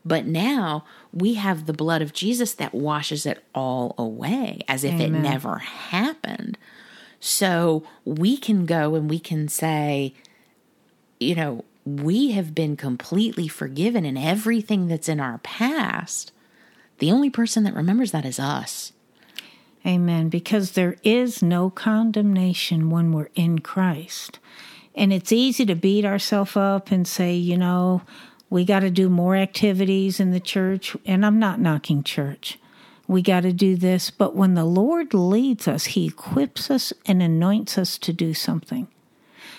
But 0.05 0.25
now 0.25 0.85
we 1.13 1.33
have 1.35 1.65
the 1.65 1.73
blood 1.73 2.01
of 2.01 2.13
Jesus 2.13 2.53
that 2.53 2.73
washes 2.73 3.25
it 3.25 3.43
all 3.53 3.95
away 3.97 4.61
as 4.67 4.83
if 4.83 4.93
Amen. 4.93 5.15
it 5.15 5.19
never 5.19 5.59
happened. 5.59 6.57
So 7.19 7.83
we 8.05 8.37
can 8.37 8.65
go 8.65 8.95
and 8.95 9.09
we 9.09 9.19
can 9.19 9.49
say, 9.49 10.13
you 11.19 11.35
know, 11.35 11.65
we 11.85 12.31
have 12.31 12.55
been 12.55 12.77
completely 12.77 13.47
forgiven 13.47 14.05
in 14.05 14.15
everything 14.15 14.87
that's 14.87 15.09
in 15.09 15.19
our 15.19 15.39
past. 15.39 16.31
The 16.99 17.11
only 17.11 17.29
person 17.29 17.63
that 17.63 17.73
remembers 17.73 18.11
that 18.11 18.25
is 18.25 18.39
us. 18.39 18.93
Amen. 19.85 20.29
Because 20.29 20.71
there 20.71 20.97
is 21.03 21.41
no 21.41 21.69
condemnation 21.69 22.89
when 22.89 23.11
we're 23.11 23.29
in 23.35 23.59
Christ. 23.59 24.39
And 24.93 25.13
it's 25.13 25.31
easy 25.31 25.65
to 25.65 25.75
beat 25.75 26.03
ourselves 26.03 26.57
up 26.57 26.91
and 26.91 27.07
say, 27.07 27.33
you 27.33 27.57
know, 27.57 28.01
we 28.49 28.65
got 28.65 28.81
to 28.81 28.89
do 28.89 29.09
more 29.09 29.35
activities 29.35 30.19
in 30.19 30.31
the 30.31 30.39
church. 30.39 30.97
And 31.05 31.25
I'm 31.25 31.39
not 31.39 31.61
knocking 31.61 32.03
church. 32.03 32.59
We 33.07 33.21
got 33.21 33.41
to 33.41 33.53
do 33.53 33.75
this. 33.75 34.11
But 34.11 34.35
when 34.35 34.55
the 34.55 34.65
Lord 34.65 35.13
leads 35.13 35.67
us, 35.67 35.85
He 35.85 36.07
equips 36.07 36.69
us 36.69 36.91
and 37.05 37.23
anoints 37.23 37.77
us 37.77 37.97
to 37.99 38.11
do 38.11 38.33
something. 38.33 38.87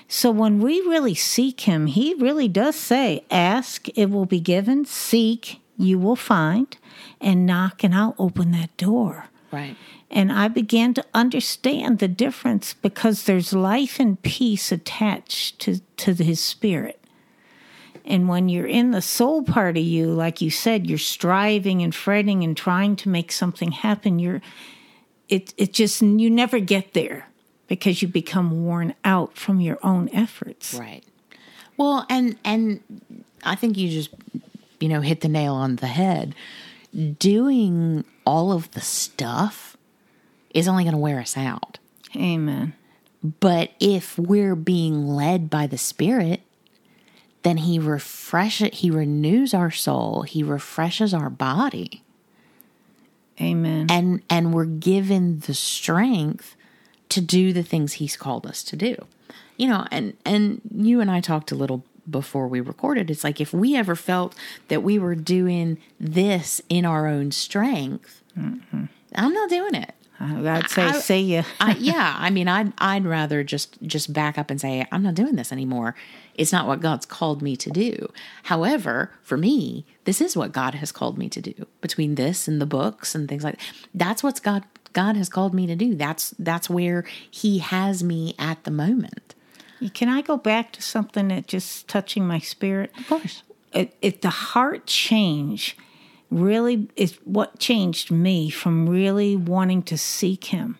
So 0.07 0.31
when 0.31 0.61
we 0.61 0.81
really 0.83 1.15
seek 1.15 1.63
Him, 1.63 1.87
He 1.87 2.15
really 2.15 2.49
does 2.49 2.77
say, 2.77 3.25
Ask, 3.31 3.89
it 3.97 4.11
will 4.11 4.27
be 4.27 4.41
given. 4.41 4.85
Seek, 4.85 5.61
you 5.79 5.99
will 5.99 6.17
find. 6.17 6.77
And 7.21 7.45
knock, 7.45 7.85
and 7.85 7.95
I'll 7.95 8.15
open 8.19 8.51
that 8.53 8.75
door. 8.77 9.27
Right. 9.53 9.77
And 10.11 10.33
I 10.33 10.49
began 10.49 10.95
to 10.95 11.05
understand 11.13 11.99
the 11.99 12.09
difference 12.09 12.75
because 12.75 13.25
there's 13.25 13.53
life 13.53 14.01
and 14.01 14.21
peace 14.23 14.73
attached 14.73 15.59
to, 15.61 15.81
to 15.99 16.15
His 16.15 16.41
Spirit. 16.41 17.03
And 18.05 18.29
when 18.29 18.49
you're 18.49 18.67
in 18.67 18.91
the 18.91 19.03
soul 19.03 19.43
part 19.43 19.77
of 19.77 19.85
you, 19.85 20.07
like 20.07 20.41
you 20.41 20.51
said, 20.51 20.87
you're 20.89 20.99
striving 20.99 21.83
and 21.83 21.95
fretting 21.95 22.43
and 22.43 22.57
trying 22.57 22.97
to 22.97 23.09
make 23.09 23.31
something 23.31 23.73
happen. 23.73 24.19
You're, 24.19 24.41
it, 25.29 25.53
it 25.57 25.73
just, 25.73 26.01
you 26.01 26.31
never 26.31 26.59
get 26.59 26.95
there 26.95 27.27
because 27.69 28.03
you 28.03 28.09
become 28.09 28.65
worn 28.65 28.95
out 29.05 29.37
from 29.37 29.61
your 29.61 29.79
own 29.83 30.09
efforts. 30.13 30.75
Right. 30.75 31.05
Well, 31.81 32.05
and 32.11 32.37
and 32.45 32.83
I 33.43 33.55
think 33.55 33.79
you 33.79 33.89
just 33.89 34.11
you 34.81 34.89
know 34.91 35.01
hit 35.01 35.23
the 35.23 35.29
nail 35.29 35.55
on 35.55 35.77
the 35.77 35.87
head. 35.87 36.35
Doing 37.19 38.05
all 38.27 38.53
of 38.53 38.71
the 38.73 38.81
stuff 38.81 39.77
is 40.53 40.67
only 40.67 40.85
going 40.85 40.95
to 40.95 40.99
wear 40.99 41.21
us 41.21 41.37
out. 41.37 41.79
Amen. 42.17 42.75
But 43.23 43.73
if 43.79 44.19
we're 44.19 44.57
being 44.57 45.07
led 45.07 45.51
by 45.51 45.67
the 45.67 45.79
Spirit, 45.79 46.41
then 47.43 47.59
He 47.59 47.79
refreshes, 47.79 48.81
He 48.81 48.91
renews 48.91 49.55
our 49.55 49.71
soul, 49.71 50.23
He 50.23 50.43
refreshes 50.43 51.15
our 51.15 51.31
body. 51.31 52.03
Amen. 53.41 53.87
And 53.89 54.23
and 54.29 54.53
we're 54.53 54.67
given 54.67 55.41
the 55.41 55.55
strength 55.55 56.57
to 57.09 57.21
do 57.21 57.53
the 57.53 57.63
things 57.63 57.95
he's 57.95 58.17
called 58.17 58.47
us 58.47 58.63
to 58.65 58.77
do. 58.77 58.97
You 59.57 59.69
know, 59.69 59.87
and 59.91 60.17
and 60.25 60.61
you 60.75 61.01
and 61.01 61.11
I 61.11 61.21
talked 61.21 61.51
a 61.51 61.55
little 61.55 61.85
before 62.11 62.49
we 62.49 62.61
recorded. 62.61 63.11
It's 63.11 63.25
like 63.25 63.41
if 63.41 63.53
we 63.53 63.77
ever 63.77 63.95
felt 63.95 64.35
that 64.69 64.83
we 64.83 64.99
were 64.99 65.15
doing 65.15 65.79
this 65.99 66.61
in 66.69 66.85
our 66.85 67.07
own 67.07 67.31
strength, 67.31 68.23
mm-hmm. 68.37 68.85
I'm 69.15 69.33
not 69.33 69.51
doing 69.51 69.75
it. 69.75 69.95
I'd 70.23 70.69
say, 70.69 70.83
I, 70.83 70.93
see 70.93 71.21
you. 71.21 71.45
I, 71.61 71.77
yeah, 71.79 72.15
I 72.19 72.29
mean, 72.31 72.47
I'd 72.47 72.73
I'd 72.79 73.07
rather 73.07 73.43
just 73.43 73.81
just 73.83 74.13
back 74.13 74.37
up 74.37 74.51
and 74.51 74.61
say 74.61 74.87
I'm 74.93 75.03
not 75.03 75.15
doing 75.15 75.37
this 75.37 75.51
anymore. 75.51 75.95
It's 76.35 76.53
not 76.53 76.67
what 76.67 76.81
God's 76.81 77.07
called 77.07 77.43
me 77.43 77.57
to 77.57 77.71
do. 77.71 78.13
However, 78.45 79.13
for 79.23 79.37
me, 79.37 79.87
this 80.05 80.21
is 80.21 80.37
what 80.37 80.53
God 80.53 80.75
has 80.75 80.93
called 80.93 81.17
me 81.19 81.29
to 81.31 81.41
do. 81.41 81.67
Between 81.81 82.15
this 82.17 82.47
and 82.47 82.61
the 82.61 82.67
books 82.67 83.15
and 83.15 83.29
things 83.29 83.45
like 83.45 83.57
that, 83.57 83.65
that's 83.95 84.23
what's 84.23 84.41
God 84.41 84.65
God 84.93 85.17
has 85.17 85.29
called 85.29 85.55
me 85.55 85.67
to 85.67 85.77
do. 85.77 85.95
That's 85.95 86.35
that's 86.39 86.69
where 86.69 87.05
He 87.31 87.59
has 87.59 88.03
me 88.05 88.35
at 88.39 88.65
the 88.65 88.71
moment. 88.71 89.30
Can 89.89 90.09
I 90.09 90.21
go 90.21 90.37
back 90.37 90.73
to 90.73 90.83
something 90.83 91.29
that 91.29 91.47
just 91.47 91.89
touching 91.89 92.27
my 92.27 92.39
spirit? 92.39 92.93
Of 92.99 93.09
course. 93.09 93.43
It, 93.73 93.97
it, 94.03 94.23
the 94.23 94.31
heart 94.31 94.87
change 94.87 95.77
really 96.31 96.89
is 96.97 97.19
what 97.25 97.59
changed 97.59 98.11
me 98.11 98.51
from 98.51 98.89
really 98.89 99.37
wanting 99.37 99.83
to 99.85 99.97
seek 99.97 100.47
Him 100.47 100.79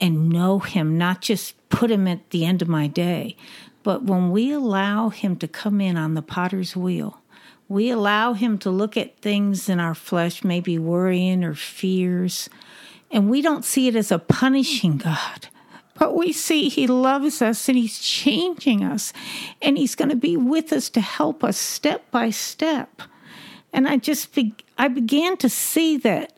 and 0.00 0.30
know 0.30 0.60
Him, 0.60 0.96
not 0.96 1.20
just 1.20 1.54
put 1.68 1.90
Him 1.90 2.08
at 2.08 2.30
the 2.30 2.44
end 2.44 2.62
of 2.62 2.68
my 2.68 2.86
day, 2.86 3.36
but 3.82 4.04
when 4.04 4.30
we 4.30 4.52
allow 4.52 5.10
Him 5.10 5.36
to 5.36 5.48
come 5.48 5.80
in 5.80 5.96
on 5.96 6.14
the 6.14 6.22
potter's 6.22 6.76
wheel. 6.76 7.20
We 7.68 7.90
allow 7.90 8.32
him 8.32 8.56
to 8.58 8.70
look 8.70 8.96
at 8.96 9.20
things 9.20 9.68
in 9.68 9.78
our 9.78 9.94
flesh, 9.94 10.42
maybe 10.42 10.78
worrying 10.78 11.44
or 11.44 11.54
fears, 11.54 12.48
and 13.10 13.28
we 13.28 13.42
don't 13.42 13.64
see 13.64 13.88
it 13.88 13.94
as 13.96 14.10
a 14.10 14.18
punishing 14.18 14.96
God, 14.96 15.48
but 15.98 16.14
we 16.16 16.32
see 16.32 16.68
He 16.68 16.86
loves 16.86 17.42
us 17.42 17.68
and 17.68 17.76
He's 17.76 17.98
changing 17.98 18.84
us 18.84 19.12
and 19.60 19.76
He's 19.76 19.94
going 19.94 20.10
to 20.10 20.16
be 20.16 20.36
with 20.36 20.72
us 20.72 20.88
to 20.90 21.00
help 21.00 21.42
us 21.42 21.58
step 21.58 22.10
by 22.10 22.30
step. 22.30 23.02
And 23.72 23.88
I 23.88 23.96
just 23.96 24.34
be- 24.34 24.54
I 24.78 24.88
began 24.88 25.36
to 25.38 25.48
see 25.48 25.96
that 25.98 26.32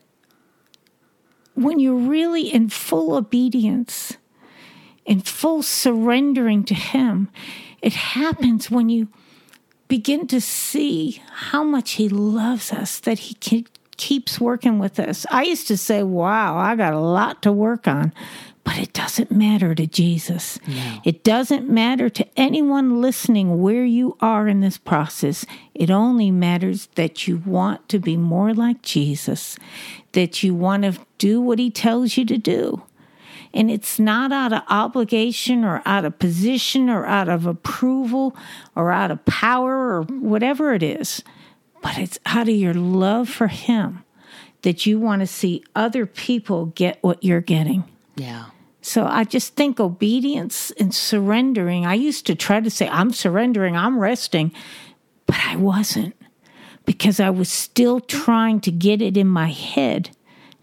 when 1.53 1.79
you're 1.79 1.93
really 1.93 2.51
in 2.51 2.69
full 2.69 3.13
obedience, 3.13 4.17
in 5.05 5.21
full 5.21 5.61
surrendering 5.61 6.63
to 6.65 6.73
Him, 6.73 7.29
it 7.81 7.93
happens 7.93 8.71
when 8.71 8.89
you 8.89 9.07
begin 9.87 10.27
to 10.27 10.41
see 10.41 11.21
how 11.31 11.63
much 11.63 11.91
He 11.91 12.09
loves 12.09 12.71
us, 12.71 12.99
that 13.01 13.19
He 13.19 13.65
keeps 13.97 14.39
working 14.39 14.79
with 14.79 14.99
us. 14.99 15.25
I 15.29 15.43
used 15.43 15.67
to 15.67 15.77
say, 15.77 16.01
wow, 16.01 16.57
I 16.57 16.75
got 16.75 16.93
a 16.93 16.99
lot 16.99 17.41
to 17.43 17.51
work 17.51 17.87
on. 17.87 18.13
But 18.63 18.77
it 18.77 18.93
doesn't 18.93 19.31
matter 19.31 19.73
to 19.73 19.87
Jesus. 19.87 20.59
No. 20.67 21.01
It 21.03 21.23
doesn't 21.23 21.67
matter 21.67 22.09
to 22.09 22.27
anyone 22.37 23.01
listening 23.01 23.61
where 23.61 23.83
you 23.83 24.15
are 24.21 24.47
in 24.47 24.61
this 24.61 24.77
process. 24.77 25.45
It 25.73 25.89
only 25.89 26.31
matters 26.31 26.87
that 26.95 27.27
you 27.27 27.37
want 27.45 27.89
to 27.89 27.99
be 27.99 28.17
more 28.17 28.53
like 28.53 28.81
Jesus, 28.81 29.57
that 30.11 30.43
you 30.43 30.53
want 30.53 30.83
to 30.83 30.99
do 31.17 31.41
what 31.41 31.59
he 31.59 31.71
tells 31.71 32.17
you 32.17 32.25
to 32.25 32.37
do. 32.37 32.83
And 33.53 33.69
it's 33.69 33.99
not 33.99 34.31
out 34.31 34.53
of 34.53 34.61
obligation 34.69 35.65
or 35.65 35.81
out 35.85 36.05
of 36.05 36.19
position 36.19 36.89
or 36.89 37.05
out 37.05 37.27
of 37.27 37.45
approval 37.45 38.35
or 38.75 38.91
out 38.91 39.11
of 39.11 39.25
power 39.25 39.97
or 39.97 40.03
whatever 40.03 40.73
it 40.73 40.83
is 40.83 41.23
but 41.81 41.97
it's 41.97 42.19
out 42.25 42.47
of 42.47 42.55
your 42.55 42.73
love 42.73 43.27
for 43.27 43.47
Him 43.47 44.03
that 44.61 44.85
you 44.85 44.99
want 44.99 45.21
to 45.21 45.27
see 45.27 45.63
other 45.75 46.05
people 46.05 46.67
get 46.67 46.99
what 47.01 47.23
you're 47.23 47.41
getting. 47.41 47.83
Yeah. 48.15 48.45
So 48.81 49.05
I 49.05 49.23
just 49.23 49.55
think 49.55 49.79
obedience 49.79 50.71
and 50.71 50.93
surrendering. 50.93 51.85
I 51.85 51.93
used 51.93 52.25
to 52.25 52.35
try 52.35 52.59
to 52.59 52.69
say, 52.69 52.89
I'm 52.89 53.13
surrendering, 53.13 53.77
I'm 53.77 53.99
resting, 53.99 54.51
but 55.27 55.37
I 55.45 55.55
wasn't 55.55 56.15
because 56.85 57.19
I 57.19 57.29
was 57.29 57.49
still 57.51 57.99
trying 57.99 58.59
to 58.61 58.71
get 58.71 59.01
it 59.01 59.15
in 59.15 59.27
my 59.27 59.49
head 59.49 60.15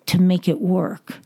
to 0.06 0.20
make 0.20 0.48
it 0.48 0.60
work. 0.60 1.18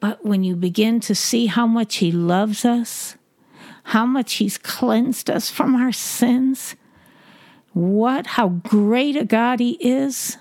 But 0.00 0.24
when 0.24 0.44
you 0.44 0.56
begin 0.56 1.00
to 1.00 1.14
see 1.14 1.46
how 1.46 1.66
much 1.66 1.96
He 1.96 2.10
loves 2.10 2.64
us, 2.64 3.16
how 3.84 4.06
much 4.06 4.34
He's 4.34 4.56
cleansed 4.56 5.28
us 5.28 5.50
from 5.50 5.74
our 5.74 5.92
sins, 5.92 6.74
what, 7.74 8.28
how 8.28 8.48
great 8.48 9.16
a 9.16 9.24
God 9.24 9.60
He 9.60 9.72
is. 9.72 10.38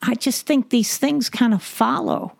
I 0.00 0.14
just 0.14 0.46
think 0.46 0.70
these 0.70 0.96
things 0.96 1.28
kind 1.28 1.52
of 1.52 1.62
follow 1.62 2.34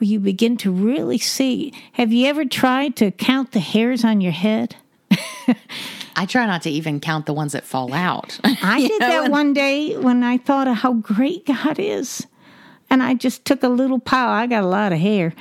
where 0.00 0.08
you 0.08 0.18
begin 0.18 0.56
to 0.58 0.72
really 0.72 1.18
see. 1.18 1.74
Have 1.92 2.12
you 2.12 2.26
ever 2.26 2.44
tried 2.44 2.96
to 2.96 3.10
count 3.10 3.52
the 3.52 3.60
hairs 3.60 4.04
on 4.04 4.20
your 4.20 4.32
head? 4.32 4.76
I 6.16 6.26
try 6.26 6.46
not 6.46 6.62
to 6.62 6.70
even 6.70 7.00
count 7.00 7.26
the 7.26 7.32
ones 7.32 7.52
that 7.52 7.64
fall 7.64 7.92
out. 7.92 8.38
I 8.44 8.80
did 8.80 9.00
know? 9.00 9.08
that 9.08 9.30
one 9.30 9.52
day 9.52 9.96
when 9.96 10.22
I 10.22 10.38
thought 10.38 10.68
of 10.68 10.76
how 10.76 10.94
great 10.94 11.46
God 11.46 11.78
is. 11.78 12.26
And 12.88 13.02
I 13.02 13.14
just 13.14 13.44
took 13.44 13.62
a 13.62 13.68
little 13.68 14.00
pile. 14.00 14.30
I 14.30 14.46
got 14.46 14.64
a 14.64 14.66
lot 14.66 14.92
of 14.92 14.98
hair. 14.98 15.32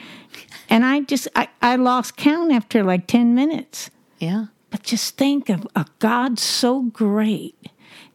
And 0.70 0.86
I 0.86 1.02
just, 1.02 1.28
I, 1.36 1.48
I 1.62 1.78
lost 1.78 2.16
count 2.16 2.52
after 2.52 2.84
like 2.84 3.08
10 3.08 3.34
minutes. 3.34 3.90
Yeah. 4.20 4.46
But 4.70 4.84
just 4.84 5.18
think 5.18 5.50
of 5.50 5.66
a 5.76 5.86
God 5.98 6.38
so 6.38 6.84
great 6.84 7.56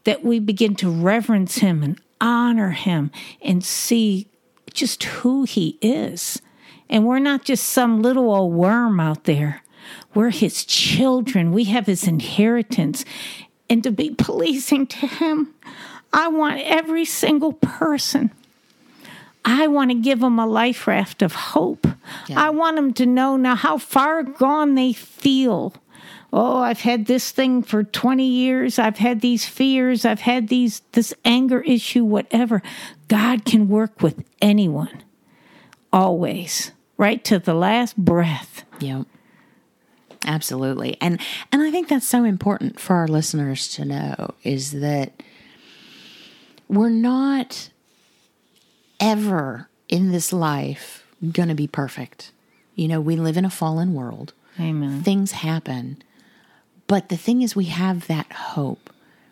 that 0.04 0.22
we 0.22 0.38
begin 0.38 0.76
to 0.76 0.90
reverence 0.90 1.58
him 1.58 1.82
and 1.82 2.00
honor 2.20 2.70
him 2.70 3.10
and 3.42 3.64
see 3.64 4.28
just 4.74 5.02
who 5.04 5.44
he 5.44 5.78
is. 5.80 6.42
And 6.90 7.06
we're 7.06 7.18
not 7.18 7.44
just 7.44 7.64
some 7.64 8.02
little 8.02 8.30
old 8.30 8.52
worm 8.52 9.00
out 9.00 9.24
there. 9.24 9.62
We're 10.14 10.30
his 10.30 10.64
children. 10.64 11.52
We 11.52 11.64
have 11.64 11.86
his 11.86 12.06
inheritance. 12.06 13.04
and 13.68 13.82
to 13.82 13.90
be 13.90 14.10
pleasing 14.10 14.86
to 14.86 15.06
Him. 15.06 15.54
I 16.12 16.28
want 16.28 16.60
every 16.60 17.04
single 17.04 17.54
person. 17.54 18.30
I 19.44 19.66
want 19.66 19.90
to 19.90 19.94
give 19.94 20.20
them 20.20 20.38
a 20.38 20.46
life 20.46 20.86
raft 20.86 21.22
of 21.22 21.34
hope. 21.34 21.86
Yeah. 22.28 22.40
I 22.40 22.50
want 22.50 22.76
them 22.76 22.92
to 22.94 23.06
know 23.06 23.36
now 23.36 23.56
how 23.56 23.78
far 23.78 24.22
gone 24.22 24.74
they 24.74 24.92
feel. 24.92 25.74
Oh, 26.36 26.56
I've 26.56 26.80
had 26.80 27.06
this 27.06 27.30
thing 27.30 27.62
for 27.62 27.84
20 27.84 28.26
years. 28.26 28.76
I've 28.76 28.98
had 28.98 29.20
these 29.20 29.46
fears. 29.46 30.04
I've 30.04 30.22
had 30.22 30.48
these 30.48 30.82
this 30.90 31.14
anger 31.24 31.60
issue 31.60 32.04
whatever. 32.04 32.60
God 33.06 33.44
can 33.44 33.68
work 33.68 34.02
with 34.02 34.24
anyone. 34.42 35.04
Always. 35.92 36.72
Right 36.96 37.22
to 37.26 37.38
the 37.38 37.54
last 37.54 37.96
breath. 37.96 38.64
Yep. 38.80 39.06
Absolutely. 40.26 40.96
And 41.00 41.20
and 41.52 41.62
I 41.62 41.70
think 41.70 41.86
that's 41.86 42.08
so 42.08 42.24
important 42.24 42.80
for 42.80 42.96
our 42.96 43.06
listeners 43.06 43.68
to 43.74 43.84
know 43.84 44.34
is 44.42 44.72
that 44.72 45.12
we're 46.66 46.88
not 46.88 47.70
ever 48.98 49.68
in 49.88 50.10
this 50.10 50.32
life 50.32 51.06
going 51.30 51.48
to 51.48 51.54
be 51.54 51.68
perfect. 51.68 52.32
You 52.74 52.88
know, 52.88 53.00
we 53.00 53.14
live 53.14 53.36
in 53.36 53.44
a 53.44 53.50
fallen 53.50 53.94
world. 53.94 54.32
Amen. 54.58 55.04
Things 55.04 55.30
happen. 55.30 56.02
But 56.86 57.08
the 57.08 57.16
thing 57.16 57.42
is 57.42 57.56
we 57.56 57.66
have 57.66 58.06
that 58.08 58.32
hope. 58.32 58.90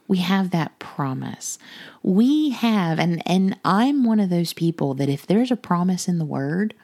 We 0.09 0.19
have 0.19 0.51
that 0.51 0.79
promise. 0.79 1.59
We 2.03 2.51
have 2.51 2.99
and 2.99 3.23
and 3.27 3.59
I'm 3.65 4.05
one 4.05 4.21
of 4.21 4.31
those 4.31 4.53
people 4.53 4.95
that 4.95 5.09
if 5.09 5.27
there's 5.27 5.51
a 5.51 5.57
promise 5.57 6.09
in 6.09 6.19
the 6.19 6.25
word, 6.25 6.75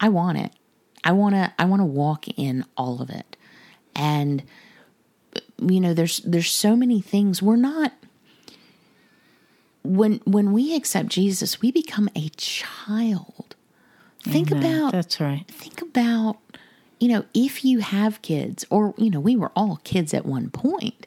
I 0.00 0.08
want 0.08 0.38
it. 0.38 0.52
I 1.04 1.12
want 1.12 1.34
to 1.34 1.52
I 1.58 1.64
want 1.64 1.80
to 1.80 1.86
walk 1.86 2.26
in 2.36 2.64
all 2.76 3.00
of 3.00 3.10
it 3.10 3.36
and 3.96 4.42
you 5.58 5.80
know 5.80 5.94
there's 5.94 6.18
there's 6.20 6.52
so 6.52 6.76
many 6.76 7.00
things 7.00 7.42
we're 7.42 7.56
not 7.56 7.92
when 9.82 10.20
when 10.24 10.52
we 10.52 10.76
accept 10.76 11.08
Jesus 11.08 11.60
we 11.60 11.72
become 11.72 12.08
a 12.14 12.28
child 12.36 13.56
think 14.22 14.52
Amen. 14.52 14.64
about 14.64 14.92
that's 14.92 15.20
right 15.20 15.46
think 15.48 15.80
about 15.80 16.36
you 16.98 17.08
know 17.08 17.24
if 17.34 17.64
you 17.64 17.80
have 17.80 18.22
kids 18.22 18.64
or 18.70 18.94
you 18.96 19.10
know 19.10 19.20
we 19.20 19.36
were 19.36 19.52
all 19.54 19.80
kids 19.84 20.14
at 20.14 20.26
one 20.26 20.50
point 20.50 21.06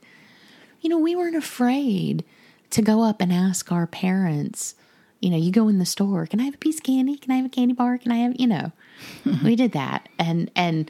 you 0.81 0.89
know 0.89 0.97
we 0.97 1.15
weren't 1.15 1.35
afraid 1.35 2.23
to 2.69 2.81
go 2.81 3.03
up 3.03 3.21
and 3.21 3.33
ask 3.33 3.71
our 3.71 3.87
parents 3.87 4.75
you 5.19 5.29
know, 5.29 5.37
you 5.37 5.51
go 5.51 5.67
in 5.67 5.79
the 5.79 5.85
store, 5.85 6.25
can 6.25 6.39
I 6.39 6.43
have 6.43 6.55
a 6.55 6.59
piece 6.59 6.77
of 6.77 6.83
candy? 6.83 7.17
Can 7.17 7.31
I 7.31 7.37
have 7.37 7.45
a 7.45 7.49
candy 7.49 7.73
bar? 7.73 7.97
Can 7.97 8.11
I 8.11 8.17
have, 8.17 8.39
you 8.39 8.47
know, 8.47 8.71
we 9.43 9.55
did 9.55 9.73
that. 9.73 10.07
And, 10.17 10.49
and 10.55 10.89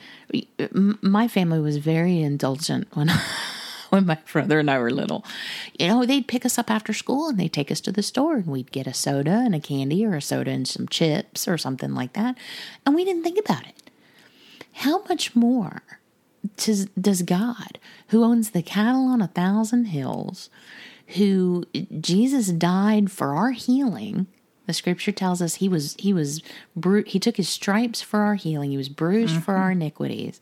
my 1.01 1.27
family 1.27 1.59
was 1.59 1.77
very 1.77 2.21
indulgent 2.21 2.88
when, 2.93 3.09
when 3.89 4.05
my 4.05 4.17
brother 4.31 4.59
and 4.59 4.69
I 4.69 4.77
were 4.77 4.91
little. 4.91 5.25
You 5.77 5.88
know, 5.88 6.05
they'd 6.05 6.27
pick 6.27 6.45
us 6.45 6.59
up 6.59 6.69
after 6.69 6.93
school 6.93 7.29
and 7.29 7.39
they'd 7.39 7.53
take 7.53 7.71
us 7.71 7.81
to 7.81 7.91
the 7.91 8.03
store 8.03 8.35
and 8.35 8.47
we'd 8.47 8.71
get 8.71 8.88
a 8.88 8.93
soda 8.93 9.41
and 9.43 9.55
a 9.55 9.59
candy 9.59 10.05
or 10.05 10.15
a 10.15 10.21
soda 10.21 10.51
and 10.51 10.67
some 10.67 10.88
chips 10.88 11.47
or 11.47 11.57
something 11.57 11.95
like 11.95 12.13
that. 12.13 12.38
And 12.85 12.93
we 12.95 13.05
didn't 13.05 13.23
think 13.23 13.39
about 13.39 13.65
it. 13.65 13.88
How 14.73 15.03
much 15.03 15.36
more 15.36 15.82
does, 16.58 16.86
does 16.99 17.21
God, 17.21 17.79
who 18.08 18.23
owns 18.23 18.51
the 18.51 18.62
cattle 18.62 19.08
on 19.08 19.21
a 19.21 19.27
thousand 19.27 19.86
hills, 19.86 20.49
who 21.08 21.65
Jesus 21.99 22.47
died 22.47 23.12
for 23.12 23.36
our 23.36 23.51
healing. 23.51 24.27
The 24.67 24.73
scripture 24.73 25.12
tells 25.12 25.41
us 25.41 25.55
he 25.55 25.67
was 25.67 25.95
he 25.97 26.13
was 26.13 26.43
bru- 26.75 27.03
he 27.05 27.19
took 27.19 27.38
his 27.38 27.49
stripes 27.49 28.01
for 28.01 28.19
our 28.19 28.36
healing. 28.36 28.69
He 28.69 28.77
was 28.77 28.89
bruised 28.89 29.34
mm-hmm. 29.34 29.43
for 29.43 29.55
our 29.55 29.71
iniquities. 29.71 30.41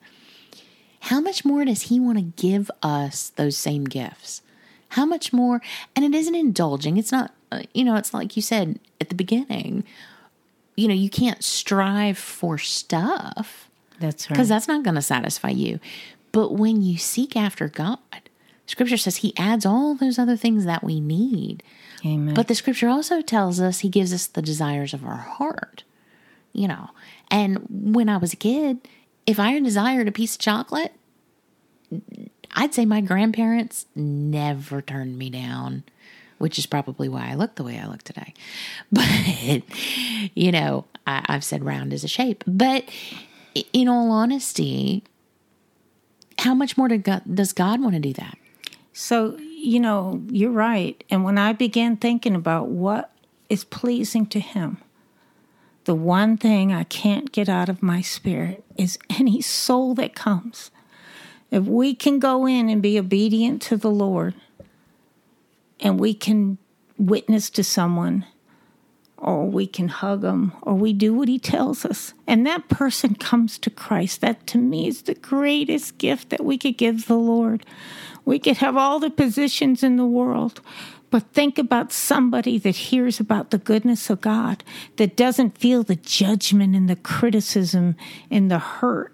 How 1.01 1.21
much 1.21 1.45
more 1.45 1.63
does 1.63 1.83
he 1.83 1.99
want 1.99 2.17
to 2.17 2.41
give 2.43 2.69
us 2.83 3.29
those 3.29 3.55
same 3.55 3.85
gifts? 3.85 4.41
How 4.89 5.05
much 5.05 5.31
more? 5.31 5.61
And 5.95 6.03
it 6.03 6.13
isn't 6.13 6.35
indulging. 6.35 6.97
It's 6.97 7.11
not 7.11 7.33
uh, 7.51 7.63
you 7.73 7.85
know, 7.85 7.95
it's 7.95 8.13
like 8.13 8.35
you 8.35 8.41
said 8.41 8.79
at 8.99 9.07
the 9.07 9.15
beginning. 9.15 9.85
You 10.75 10.89
know, 10.89 10.93
you 10.93 11.09
can't 11.09 11.43
strive 11.43 12.17
for 12.17 12.57
stuff. 12.57 13.69
That's 13.99 14.29
right. 14.29 14.35
Because 14.35 14.49
that's 14.49 14.67
not 14.67 14.83
going 14.83 14.95
to 14.95 15.01
satisfy 15.01 15.49
you. 15.49 15.79
But 16.31 16.53
when 16.53 16.81
you 16.81 16.97
seek 16.97 17.35
after 17.35 17.67
God, 17.67 17.97
Scripture 18.65 18.97
says 18.97 19.17
He 19.17 19.33
adds 19.37 19.65
all 19.65 19.95
those 19.95 20.19
other 20.19 20.37
things 20.37 20.65
that 20.65 20.83
we 20.83 20.99
need. 20.99 21.63
Amen. 22.05 22.33
But 22.33 22.47
the 22.47 22.55
Scripture 22.55 22.89
also 22.89 23.21
tells 23.21 23.59
us 23.59 23.79
He 23.79 23.89
gives 23.89 24.13
us 24.13 24.27
the 24.27 24.41
desires 24.41 24.93
of 24.93 25.05
our 25.05 25.17
heart. 25.17 25.83
You 26.53 26.67
know, 26.67 26.89
and 27.29 27.65
when 27.69 28.09
I 28.09 28.17
was 28.17 28.33
a 28.33 28.37
kid, 28.37 28.79
if 29.25 29.39
I 29.39 29.59
desired 29.59 30.07
a 30.07 30.11
piece 30.11 30.35
of 30.35 30.41
chocolate, 30.41 30.93
I'd 32.55 32.73
say 32.73 32.85
my 32.85 33.01
grandparents 33.01 33.85
never 33.95 34.81
turned 34.81 35.17
me 35.17 35.29
down, 35.29 35.83
which 36.37 36.57
is 36.57 36.65
probably 36.65 37.09
why 37.09 37.29
I 37.29 37.35
look 37.35 37.55
the 37.55 37.63
way 37.63 37.77
I 37.77 37.87
look 37.87 38.03
today. 38.03 38.33
But, 38.91 39.61
you 40.33 40.51
know, 40.51 40.85
I, 41.05 41.23
have 41.27 41.43
said 41.43 41.63
round 41.63 41.93
is 41.93 42.03
a 42.03 42.07
shape. 42.07 42.43
But 42.47 42.85
in 43.73 43.87
all 43.87 44.11
honesty, 44.11 45.03
how 46.39 46.53
much 46.53 46.77
more 46.77 46.87
does 46.87 47.53
God 47.53 47.81
want 47.81 47.95
to 47.95 47.99
do 47.99 48.13
that? 48.13 48.37
So, 48.93 49.37
you 49.39 49.79
know, 49.79 50.23
you're 50.29 50.51
right. 50.51 51.03
And 51.09 51.23
when 51.23 51.37
I 51.37 51.53
began 51.53 51.97
thinking 51.97 52.35
about 52.35 52.67
what 52.67 53.11
is 53.49 53.63
pleasing 53.63 54.25
to 54.27 54.39
Him, 54.39 54.77
the 55.85 55.95
one 55.95 56.35
thing 56.37 56.73
I 56.73 56.83
can't 56.83 57.31
get 57.31 57.47
out 57.47 57.69
of 57.69 57.81
my 57.81 58.01
spirit 58.01 58.63
is 58.75 58.99
any 59.09 59.41
soul 59.41 59.93
that 59.95 60.15
comes. 60.15 60.71
If 61.49 61.63
we 61.63 61.95
can 61.95 62.19
go 62.19 62.45
in 62.45 62.69
and 62.69 62.81
be 62.81 62.99
obedient 62.99 63.61
to 63.63 63.77
the 63.77 63.89
Lord 63.89 64.35
and 65.79 65.99
we 65.99 66.13
can 66.13 66.57
witness 66.97 67.49
to 67.51 67.63
someone 67.63 68.25
or 69.17 69.45
we 69.45 69.65
can 69.65 69.87
hug 69.87 70.23
him, 70.23 70.53
or 70.61 70.75
we 70.75 70.93
do 70.93 71.13
what 71.13 71.27
he 71.27 71.39
tells 71.39 71.83
us. 71.85 72.13
And 72.27 72.45
that 72.45 72.69
person 72.69 73.15
comes 73.15 73.57
to 73.59 73.69
Christ. 73.69 74.21
That 74.21 74.45
to 74.47 74.57
me 74.57 74.87
is 74.87 75.03
the 75.03 75.15
greatest 75.15 75.97
gift 75.97 76.29
that 76.29 76.45
we 76.45 76.57
could 76.57 76.77
give 76.77 77.07
the 77.07 77.15
Lord. 77.17 77.65
We 78.25 78.39
could 78.39 78.57
have 78.57 78.77
all 78.77 78.99
the 78.99 79.09
positions 79.09 79.83
in 79.83 79.95
the 79.95 80.05
world, 80.05 80.61
but 81.09 81.23
think 81.33 81.57
about 81.57 81.93
somebody 81.93 82.57
that 82.59 82.75
hears 82.75 83.19
about 83.19 83.51
the 83.51 83.57
goodness 83.57 84.09
of 84.09 84.21
God, 84.21 84.63
that 84.97 85.15
doesn't 85.15 85.57
feel 85.57 85.83
the 85.83 85.95
judgment 85.95 86.75
and 86.75 86.89
the 86.89 86.97
criticism 86.97 87.95
and 88.29 88.51
the 88.51 88.59
hurt, 88.59 89.13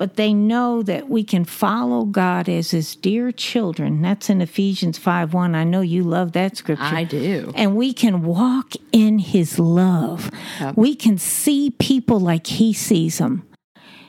but 0.00 0.16
they 0.16 0.32
know 0.32 0.82
that 0.82 1.10
we 1.10 1.22
can 1.22 1.44
follow 1.44 2.06
God 2.06 2.48
as 2.48 2.70
his 2.70 2.96
dear 2.96 3.30
children. 3.30 4.00
That's 4.00 4.30
in 4.30 4.40
Ephesians 4.40 4.96
5 4.96 5.34
1. 5.34 5.54
I 5.54 5.62
know 5.62 5.82
you 5.82 6.02
love 6.02 6.32
that 6.32 6.56
scripture. 6.56 6.82
I 6.82 7.04
do. 7.04 7.52
And 7.54 7.76
we 7.76 7.92
can 7.92 8.22
walk 8.22 8.72
in 8.92 9.18
his 9.18 9.58
love. 9.58 10.30
Yep. 10.58 10.78
We 10.78 10.94
can 10.94 11.18
see 11.18 11.72
people 11.72 12.18
like 12.18 12.46
he 12.46 12.72
sees 12.72 13.18
them 13.18 13.46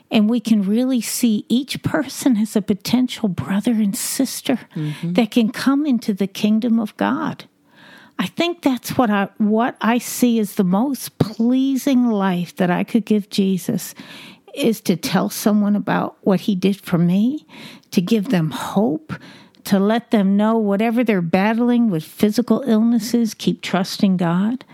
and 0.09 0.29
we 0.29 0.39
can 0.39 0.61
really 0.61 1.01
see 1.01 1.45
each 1.49 1.83
person 1.83 2.37
as 2.37 2.55
a 2.55 2.61
potential 2.61 3.27
brother 3.27 3.73
and 3.73 3.97
sister 3.97 4.59
mm-hmm. 4.73 5.11
that 5.11 5.31
can 5.31 5.51
come 5.51 5.85
into 5.85 6.13
the 6.13 6.27
kingdom 6.27 6.79
of 6.79 6.95
God. 6.95 7.43
I 8.17 8.27
think 8.27 8.61
that's 8.61 8.97
what 8.97 9.09
I 9.09 9.27
what 9.39 9.75
I 9.81 9.97
see 9.97 10.39
as 10.39 10.55
the 10.55 10.63
most 10.63 11.17
pleasing 11.17 12.07
life 12.07 12.55
that 12.55 12.71
I 12.71 12.85
could 12.85 13.03
give 13.03 13.29
Jesus 13.29 13.93
is 14.53 14.81
to 14.81 14.95
tell 14.95 15.29
someone 15.29 15.75
about 15.75 16.17
what 16.21 16.41
he 16.41 16.55
did 16.55 16.77
for 16.77 16.97
me, 16.97 17.45
to 17.91 18.01
give 18.01 18.29
them 18.29 18.51
hope, 18.51 19.13
to 19.65 19.79
let 19.79 20.11
them 20.11 20.35
know 20.35 20.57
whatever 20.57 21.03
they're 21.03 21.21
battling 21.21 21.89
with 21.89 22.03
physical 22.03 22.63
illnesses, 22.65 23.33
keep 23.33 23.61
trusting 23.61 24.17
God. 24.17 24.65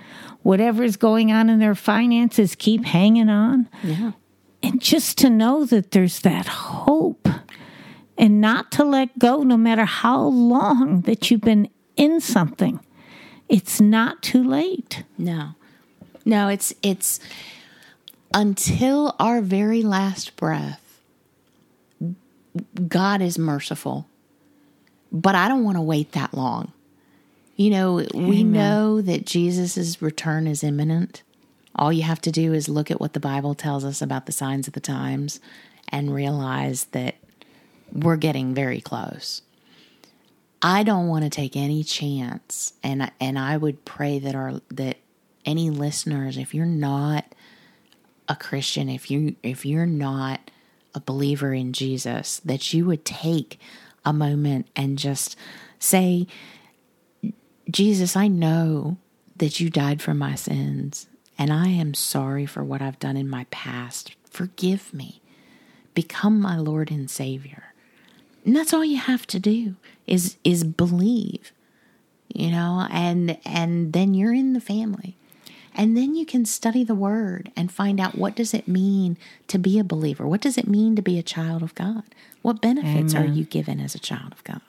Whatever 0.43 0.83
is 0.83 0.95
going 0.95 1.31
on 1.31 1.49
in 1.49 1.59
their 1.59 1.75
finances, 1.75 2.55
keep 2.55 2.85
hanging 2.85 3.29
on. 3.29 3.67
Yeah 3.83 4.11
and 4.63 4.81
just 4.81 5.17
to 5.19 5.29
know 5.29 5.65
that 5.65 5.91
there's 5.91 6.19
that 6.21 6.45
hope 6.47 7.27
and 8.17 8.41
not 8.41 8.71
to 8.71 8.83
let 8.83 9.17
go 9.19 9.43
no 9.43 9.57
matter 9.57 9.85
how 9.85 10.21
long 10.21 11.01
that 11.01 11.29
you've 11.29 11.41
been 11.41 11.69
in 11.95 12.19
something 12.19 12.79
it's 13.47 13.79
not 13.79 14.21
too 14.21 14.43
late 14.43 15.03
no 15.17 15.51
no 16.25 16.47
it's 16.47 16.73
it's 16.81 17.19
until 18.33 19.15
our 19.19 19.41
very 19.41 19.81
last 19.81 20.35
breath 20.35 21.01
god 22.87 23.21
is 23.21 23.37
merciful 23.37 24.07
but 25.11 25.35
i 25.35 25.47
don't 25.47 25.63
want 25.63 25.77
to 25.77 25.81
wait 25.81 26.11
that 26.13 26.33
long 26.33 26.71
you 27.55 27.69
know 27.69 27.99
Amen. 27.99 28.27
we 28.27 28.43
know 28.43 29.01
that 29.01 29.25
jesus' 29.25 30.01
return 30.01 30.47
is 30.47 30.63
imminent 30.63 31.23
all 31.77 31.93
you 31.93 32.03
have 32.03 32.21
to 32.21 32.31
do 32.31 32.53
is 32.53 32.67
look 32.67 32.89
at 32.89 32.99
what 32.99 33.13
the 33.13 33.19
Bible 33.19 33.53
tells 33.53 33.85
us 33.85 34.01
about 34.01 34.25
the 34.25 34.31
signs 34.31 34.67
of 34.67 34.73
the 34.73 34.79
times 34.79 35.39
and 35.89 36.13
realize 36.13 36.85
that 36.85 37.15
we're 37.91 38.17
getting 38.17 38.53
very 38.53 38.81
close. 38.81 39.43
I 40.61 40.83
don't 40.83 41.07
want 41.07 41.23
to 41.23 41.29
take 41.29 41.55
any 41.55 41.83
chance 41.83 42.73
and 42.83 43.11
and 43.19 43.37
I 43.37 43.57
would 43.57 43.85
pray 43.85 44.17
that 44.19 44.33
our 44.33 44.59
that 44.71 44.97
any 45.45 45.69
listeners 45.69 46.35
if 46.35 46.53
you're 46.55 46.65
not 46.65 47.25
a 48.29 48.35
Christian 48.35 48.89
if 48.89 49.09
you 49.09 49.35
if 49.43 49.65
you're 49.65 49.85
not 49.85 50.51
a 50.93 50.99
believer 50.99 51.53
in 51.53 51.73
Jesus 51.73 52.39
that 52.43 52.73
you 52.73 52.85
would 52.85 53.05
take 53.05 53.59
a 54.03 54.13
moment 54.13 54.67
and 54.75 54.97
just 54.97 55.35
say, 55.79 56.27
Jesus, 57.69 58.15
I 58.15 58.27
know 58.27 58.97
that 59.35 59.59
you 59.59 59.69
died 59.69 60.01
for 60.01 60.13
my 60.13 60.35
sins, 60.35 61.07
and 61.37 61.51
I 61.51 61.67
am 61.67 61.93
sorry 61.93 62.45
for 62.45 62.63
what 62.63 62.81
I've 62.81 62.99
done 62.99 63.17
in 63.17 63.29
my 63.29 63.45
past. 63.51 64.15
Forgive 64.29 64.93
me. 64.93 65.21
Become 65.93 66.39
my 66.39 66.57
Lord 66.57 66.89
and 66.89 67.09
Savior. 67.09 67.73
And 68.45 68.55
that's 68.55 68.73
all 68.73 68.85
you 68.85 68.97
have 68.97 69.27
to 69.27 69.39
do 69.39 69.75
is 70.05 70.37
is 70.43 70.63
believe. 70.63 71.51
You 72.33 72.51
know, 72.51 72.87
and 72.89 73.37
and 73.45 73.93
then 73.93 74.13
you're 74.13 74.33
in 74.33 74.53
the 74.53 74.61
family. 74.61 75.17
And 75.77 75.95
then 75.95 76.15
you 76.15 76.25
can 76.25 76.43
study 76.43 76.83
the 76.83 76.95
word 76.95 77.51
and 77.55 77.71
find 77.71 77.99
out 77.99 78.17
what 78.17 78.35
does 78.35 78.53
it 78.55 78.67
mean 78.67 79.15
to 79.47 79.59
be 79.59 79.77
a 79.77 79.83
believer? 79.83 80.27
What 80.27 80.41
does 80.41 80.57
it 80.57 80.67
mean 80.67 80.95
to 80.95 81.03
be 81.03 81.19
a 81.19 81.23
child 81.23 81.61
of 81.61 81.75
God? 81.75 82.03
What 82.41 82.61
benefits 82.61 83.13
Amen. 83.13 83.29
are 83.29 83.31
you 83.31 83.45
given 83.45 83.79
as 83.79 83.93
a 83.93 83.99
child 83.99 84.33
of 84.33 84.43
God? 84.43 84.61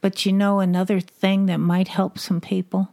But 0.00 0.24
you 0.24 0.32
know 0.32 0.60
another 0.60 1.00
thing 1.00 1.46
that 1.46 1.58
might 1.58 1.88
help 1.88 2.16
some 2.16 2.40
people? 2.40 2.90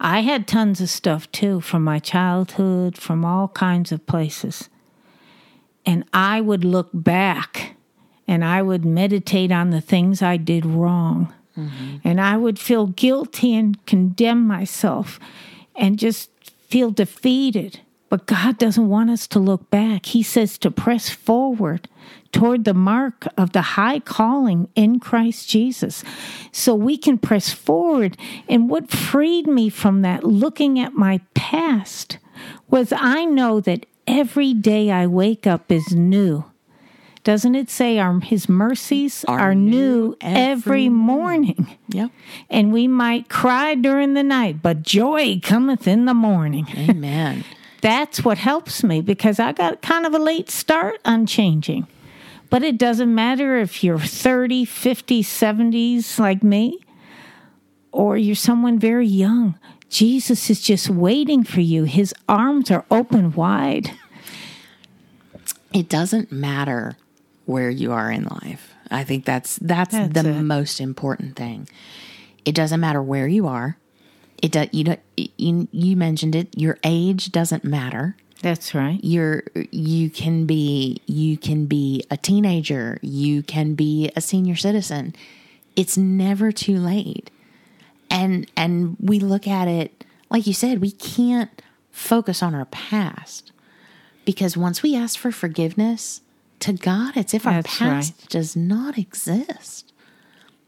I 0.00 0.20
had 0.22 0.48
tons 0.48 0.80
of 0.80 0.90
stuff 0.90 1.30
too 1.30 1.60
from 1.60 1.84
my 1.84 2.00
childhood, 2.00 2.98
from 2.98 3.24
all 3.24 3.48
kinds 3.48 3.92
of 3.92 4.06
places. 4.06 4.68
And 5.86 6.04
I 6.12 6.40
would 6.40 6.64
look 6.64 6.88
back 6.92 7.76
and 8.26 8.44
I 8.44 8.62
would 8.62 8.84
meditate 8.84 9.52
on 9.52 9.70
the 9.70 9.80
things 9.80 10.22
I 10.22 10.38
did 10.38 10.66
wrong. 10.66 11.32
Mm-hmm. 11.56 11.96
And 12.02 12.20
I 12.20 12.36
would 12.36 12.58
feel 12.58 12.88
guilty 12.88 13.54
and 13.54 13.84
condemn 13.86 14.46
myself 14.46 15.20
and 15.76 15.98
just 15.98 16.29
feel 16.70 16.90
defeated. 16.90 17.80
But 18.08 18.26
God 18.26 18.58
doesn't 18.58 18.88
want 18.88 19.10
us 19.10 19.28
to 19.28 19.38
look 19.38 19.70
back. 19.70 20.06
He 20.06 20.22
says 20.22 20.58
to 20.58 20.70
press 20.70 21.10
forward 21.10 21.88
toward 22.32 22.64
the 22.64 22.74
mark 22.74 23.26
of 23.36 23.52
the 23.52 23.62
high 23.62 24.00
calling 24.00 24.68
in 24.74 24.98
Christ 24.98 25.48
Jesus. 25.48 26.02
So 26.50 26.74
we 26.74 26.96
can 26.96 27.18
press 27.18 27.52
forward. 27.52 28.16
And 28.48 28.68
what 28.68 28.90
freed 28.90 29.46
me 29.46 29.68
from 29.68 30.02
that 30.02 30.24
looking 30.24 30.80
at 30.80 30.94
my 30.94 31.20
past 31.34 32.18
was 32.68 32.92
I 32.92 33.24
know 33.24 33.60
that 33.60 33.86
every 34.08 34.54
day 34.54 34.90
I 34.90 35.06
wake 35.06 35.46
up 35.46 35.70
is 35.70 35.94
new. 35.94 36.49
Doesn't 37.22 37.54
it 37.54 37.68
say 37.68 37.98
our 37.98 38.18
his 38.20 38.48
mercies 38.48 39.24
are, 39.26 39.38
are 39.38 39.54
new 39.54 40.16
every, 40.20 40.40
every 40.40 40.88
morning? 40.88 41.76
Yep. 41.88 42.10
And 42.48 42.72
we 42.72 42.88
might 42.88 43.28
cry 43.28 43.74
during 43.74 44.14
the 44.14 44.22
night, 44.22 44.62
but 44.62 44.82
joy 44.82 45.38
cometh 45.42 45.86
in 45.86 46.06
the 46.06 46.14
morning. 46.14 46.66
Amen. 46.76 47.44
That's 47.82 48.24
what 48.24 48.38
helps 48.38 48.82
me 48.82 49.00
because 49.00 49.38
I 49.38 49.52
got 49.52 49.82
kind 49.82 50.06
of 50.06 50.14
a 50.14 50.18
late 50.18 50.50
start 50.50 51.00
on 51.04 51.26
changing. 51.26 51.86
But 52.48 52.62
it 52.62 52.78
doesn't 52.78 53.14
matter 53.14 53.56
if 53.58 53.84
you're 53.84 53.98
30, 53.98 54.64
50, 54.64 55.22
70s 55.22 56.18
like 56.18 56.42
me, 56.42 56.80
or 57.92 58.16
you're 58.16 58.34
someone 58.34 58.78
very 58.78 59.06
young. 59.06 59.58
Jesus 59.88 60.50
is 60.50 60.60
just 60.60 60.88
waiting 60.88 61.44
for 61.44 61.60
you. 61.60 61.84
His 61.84 62.14
arms 62.28 62.70
are 62.70 62.84
open 62.90 63.32
wide. 63.32 63.92
It 65.72 65.88
doesn't 65.88 66.32
matter 66.32 66.96
where 67.50 67.70
you 67.70 67.92
are 67.92 68.10
in 68.10 68.24
life. 68.24 68.74
I 68.90 69.04
think 69.04 69.24
that's 69.24 69.56
that's, 69.56 69.92
that's 69.92 70.22
the 70.22 70.28
it. 70.30 70.42
most 70.42 70.80
important 70.80 71.36
thing. 71.36 71.68
It 72.44 72.54
doesn't 72.54 72.80
matter 72.80 73.02
where 73.02 73.28
you 73.28 73.46
are. 73.46 73.76
It 74.42 74.52
does. 74.52 74.68
You, 74.72 74.96
you 75.16 75.68
you 75.70 75.96
mentioned 75.96 76.34
it. 76.34 76.56
Your 76.56 76.78
age 76.82 77.30
doesn't 77.30 77.64
matter. 77.64 78.16
That's 78.42 78.74
right. 78.74 78.98
You're 79.02 79.44
you 79.70 80.08
can 80.08 80.46
be 80.46 81.02
you 81.06 81.36
can 81.36 81.66
be 81.66 82.04
a 82.10 82.16
teenager. 82.16 82.98
You 83.02 83.42
can 83.42 83.74
be 83.74 84.10
a 84.16 84.20
senior 84.20 84.56
citizen. 84.56 85.14
It's 85.76 85.96
never 85.96 86.50
too 86.50 86.78
late. 86.78 87.30
And 88.10 88.50
and 88.56 88.96
we 88.98 89.20
look 89.20 89.46
at 89.46 89.68
it 89.68 90.04
like 90.30 90.46
you 90.46 90.54
said. 90.54 90.80
We 90.80 90.90
can't 90.90 91.50
focus 91.90 92.42
on 92.42 92.54
our 92.54 92.64
past 92.66 93.52
because 94.24 94.56
once 94.56 94.82
we 94.82 94.96
ask 94.96 95.18
for 95.18 95.30
forgiveness 95.30 96.22
to 96.60 96.72
God, 96.74 97.16
it's 97.16 97.34
if 97.34 97.46
our 97.46 97.62
That's 97.62 97.78
past 97.78 98.14
right. 98.20 98.28
does 98.28 98.56
not 98.56 98.98
exist. 98.98 99.92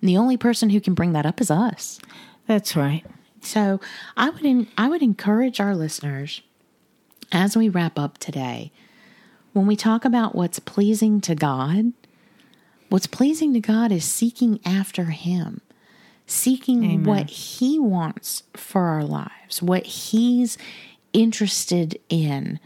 The 0.00 0.16
only 0.16 0.37
person 0.37 0.70
who 0.70 0.81
can 0.81 0.94
bring 0.94 1.12
that 1.12 1.26
up 1.26 1.40
is 1.40 1.50
us. 1.50 2.00
That's 2.46 2.74
right. 2.74 3.05
So 3.40 3.81
I 4.16 4.31
would 4.31 4.66
I 4.76 4.88
would 4.88 5.02
encourage 5.02 5.61
our 5.61 5.74
listeners 5.74 6.42
as 7.33 7.57
we 7.57 7.68
wrap 7.68 7.98
up 7.98 8.18
today, 8.18 8.70
when 9.52 9.66
we 9.66 9.74
talk 9.74 10.05
about 10.05 10.35
what's 10.35 10.59
pleasing 10.59 11.20
to 11.22 11.35
God, 11.35 11.92
what's 12.88 13.07
pleasing 13.07 13.52
to 13.55 13.61
God 13.61 13.90
is 13.90 14.05
seeking 14.05 14.61
after 14.64 15.05
Him, 15.05 15.61
seeking 16.26 16.85
Amen. 16.85 17.05
what 17.05 17.31
He 17.31 17.78
wants 17.78 18.44
for 18.55 18.83
our 18.83 19.05
lives, 19.05 19.62
what 19.62 19.87
He's 19.87 20.59
interested 21.12 21.98
in. 22.09 22.61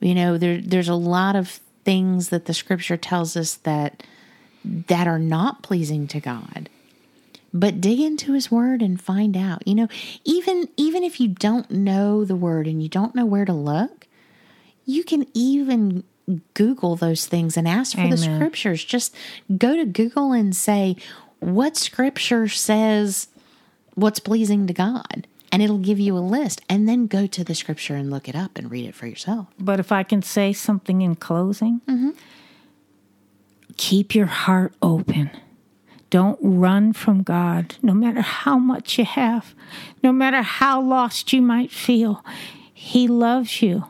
You 0.00 0.14
know, 0.14 0.38
there, 0.38 0.60
there's 0.60 0.88
a 0.88 0.94
lot 0.94 1.36
of 1.36 1.60
things 1.86 2.30
that 2.30 2.46
the 2.46 2.52
Scripture 2.52 2.96
tells 2.96 3.36
us 3.36 3.54
that 3.54 4.02
that 4.64 5.06
are 5.06 5.20
not 5.20 5.62
pleasing 5.62 6.08
to 6.08 6.18
God. 6.18 6.68
But 7.54 7.80
dig 7.80 8.00
into 8.00 8.32
his 8.32 8.50
word 8.50 8.82
and 8.82 9.00
find 9.00 9.36
out. 9.36 9.66
You 9.66 9.76
know 9.76 9.88
even 10.24 10.68
even 10.76 11.04
if 11.04 11.20
you 11.20 11.28
don't 11.28 11.70
know 11.70 12.24
the 12.24 12.36
word 12.36 12.66
and 12.66 12.82
you 12.82 12.88
don't 12.88 13.14
know 13.14 13.24
where 13.24 13.44
to 13.44 13.52
look 13.52 14.06
you 14.84 15.02
can 15.04 15.26
even 15.32 16.04
google 16.54 16.96
those 16.96 17.26
things 17.26 17.56
and 17.56 17.68
ask 17.68 17.94
for 17.94 18.00
Amen. 18.00 18.10
the 18.10 18.16
scriptures. 18.18 18.84
Just 18.84 19.14
go 19.56 19.76
to 19.76 19.84
google 19.84 20.32
and 20.32 20.54
say 20.54 20.96
what 21.38 21.76
scripture 21.76 22.48
says 22.48 23.28
what's 23.94 24.18
pleasing 24.18 24.66
to 24.66 24.72
god 24.72 25.26
and 25.52 25.62
it'll 25.62 25.78
give 25.78 25.98
you 25.98 26.16
a 26.16 26.20
list 26.20 26.60
and 26.68 26.88
then 26.88 27.06
go 27.06 27.26
to 27.26 27.44
the 27.44 27.54
scripture 27.54 27.94
and 27.94 28.10
look 28.10 28.28
it 28.28 28.34
up 28.34 28.58
and 28.58 28.70
read 28.70 28.86
it 28.86 28.94
for 28.94 29.06
yourself 29.06 29.46
but 29.58 29.80
if 29.80 29.92
i 29.92 30.02
can 30.02 30.22
say 30.22 30.52
something 30.52 31.02
in 31.02 31.14
closing 31.14 31.80
mm-hmm. 31.88 32.10
keep 33.76 34.14
your 34.14 34.26
heart 34.26 34.72
open 34.82 35.30
don't 36.10 36.38
run 36.40 36.92
from 36.92 37.22
God, 37.22 37.76
no 37.82 37.92
matter 37.92 38.20
how 38.20 38.58
much 38.58 38.98
you 38.98 39.04
have, 39.04 39.54
no 40.02 40.12
matter 40.12 40.42
how 40.42 40.80
lost 40.80 41.32
you 41.32 41.42
might 41.42 41.70
feel. 41.70 42.24
He 42.72 43.08
loves 43.08 43.60
you. 43.60 43.84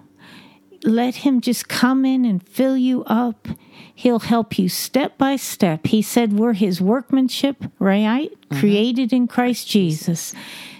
Let 0.82 1.16
Him 1.16 1.40
just 1.40 1.68
come 1.68 2.04
in 2.04 2.24
and 2.24 2.46
fill 2.46 2.76
you 2.76 3.04
up. 3.04 3.48
He'll 3.94 4.20
help 4.20 4.58
you 4.58 4.68
step 4.68 5.18
by 5.18 5.36
step. 5.36 5.86
He 5.86 6.00
said 6.02 6.32
we're 6.32 6.54
His 6.54 6.80
workmanship, 6.80 7.64
right? 7.78 8.30
Mm-hmm. 8.30 8.60
Created 8.60 9.12
in 9.12 9.26
Christ 9.26 9.68
Jesus. 9.68 10.34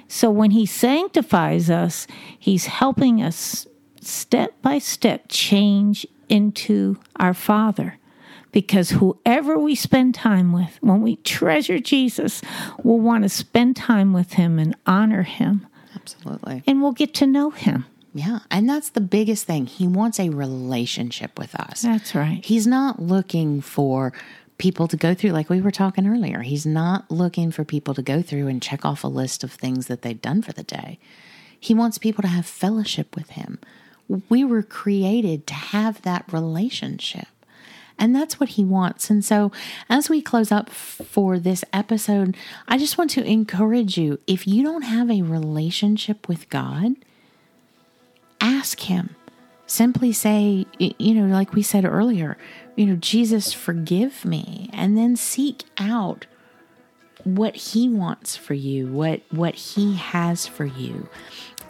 So 0.09 0.31
when 0.31 0.53
He 0.53 0.67
sanctifies 0.67 1.71
us, 1.71 2.07
He's 2.39 2.67
helping 2.67 3.23
us 3.23 3.67
step 4.01 4.55
by 4.63 4.79
step 4.79 5.27
change 5.29 6.07
into 6.29 6.99
our 7.17 7.35
Father 7.35 7.99
because 8.57 8.91
whoever 8.91 9.59
we 9.59 9.75
spend 9.75 10.15
time 10.15 10.51
with, 10.51 10.79
when 10.81 11.03
we 11.03 11.17
treasure 11.17 11.79
Jesus, 11.79 12.41
we'll 12.83 12.99
want 12.99 13.25
to 13.25 13.29
spend 13.29 13.77
time 13.77 14.15
with 14.15 14.33
him 14.33 14.59
and 14.59 14.75
honor 14.87 15.25
him. 15.25 15.67
Absolutely. 15.95 16.63
And 16.67 16.81
we'll 16.81 16.93
get 16.93 17.13
to 17.15 17.27
know 17.27 17.51
him. 17.51 17.85
Yeah. 18.15 18.39
And 18.51 18.67
that's 18.67 18.89
the 18.89 19.03
biggest 19.03 19.45
thing. 19.45 19.67
He 19.67 19.87
wants 19.87 20.19
a 20.19 20.31
relationship 20.31 21.39
with 21.39 21.55
us. 21.55 21.83
That's 21.83 22.15
right. 22.15 22.43
He's 22.43 22.67
not 22.67 23.03
looking 23.03 23.61
for 23.61 24.15
people 24.59 24.89
to 24.89 24.97
go 24.97 25.15
through, 25.15 25.31
like 25.31 25.51
we 25.51 25.61
were 25.61 25.71
talking 25.71 26.07
earlier. 26.07 26.43
He's 26.43 26.67
not 26.67 27.11
looking 27.11 27.51
for 27.51 27.65
people 27.65 27.95
to 27.95 28.03
go 28.03 28.23
through 28.23 28.49
and 28.49 28.63
check 28.63 28.85
off 28.85 29.05
a 29.05 29.09
list 29.09 29.45
of 29.45 29.53
things 29.53 29.87
that 29.87 30.03
they've 30.03 30.21
done 30.21 30.43
for 30.43 30.53
the 30.53 30.63
day. 30.63 30.99
He 31.59 31.75
wants 31.75 31.99
people 31.99 32.23
to 32.23 32.29
have 32.29 32.47
fellowship 32.47 33.15
with 33.17 33.31
him. 33.31 33.59
We 34.29 34.45
were 34.45 34.63
created 34.63 35.47
to 35.49 35.55
have 35.55 36.03
that 36.03 36.25
relationship. 36.33 37.29
And 37.99 38.15
that's 38.15 38.39
what 38.39 38.51
he 38.51 38.65
wants. 38.65 39.09
And 39.09 39.25
so, 39.25 39.51
as 39.89 40.11
we 40.11 40.21
close 40.21 40.53
up 40.53 40.69
for 40.69 41.39
this 41.39 41.65
episode, 41.73 42.37
I 42.69 42.77
just 42.77 42.99
want 42.99 43.11
to 43.11 43.25
encourage 43.25 43.97
you 43.97 44.21
if 44.27 44.47
you 44.47 44.63
don't 44.63 44.83
have 44.83 45.11
a 45.11 45.23
relationship 45.23 46.29
with 46.29 46.49
God, 46.51 46.93
ask 48.41 48.81
him. 48.81 49.17
Simply 49.67 50.13
say, 50.13 50.67
you 50.79 51.15
know, 51.15 51.27
like 51.35 51.55
we 51.55 51.63
said 51.63 51.85
earlier, 51.85 52.37
you 52.77 52.87
know, 52.87 52.97
Jesus, 52.97 53.53
forgive 53.53 54.25
me. 54.25 54.71
And 54.73 54.97
then 54.97 55.17
seek 55.17 55.65
out 55.79 56.27
what 57.25 57.57
he 57.57 57.89
wants 57.89 58.37
for 58.37 58.55
you, 58.55 58.87
what 58.87 59.23
what 59.31 59.55
he 59.57 59.97
has 59.97 60.47
for 60.47 60.65
you. 60.65 61.09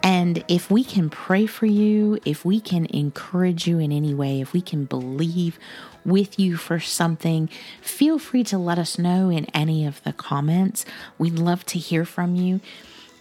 And 0.03 0.43
if 0.47 0.69
we 0.69 0.83
can 0.83 1.09
pray 1.09 1.47
for 1.47 1.65
you, 1.65 2.19
if 2.23 2.45
we 2.45 2.59
can 2.59 2.85
encourage 2.85 3.67
you 3.67 3.79
in 3.79 3.91
any 3.91 4.13
way, 4.13 4.41
if 4.41 4.53
we 4.53 4.61
can 4.61 4.85
believe 4.85 5.57
with 6.05 6.39
you 6.39 6.55
for 6.55 6.79
something, 6.79 7.49
feel 7.81 8.19
free 8.19 8.43
to 8.45 8.57
let 8.57 8.77
us 8.77 8.99
know 8.99 9.29
in 9.29 9.45
any 9.53 9.85
of 9.85 10.01
the 10.03 10.13
comments. 10.13 10.85
We'd 11.17 11.39
love 11.39 11.65
to 11.67 11.79
hear 11.79 12.05
from 12.05 12.35
you. 12.35 12.61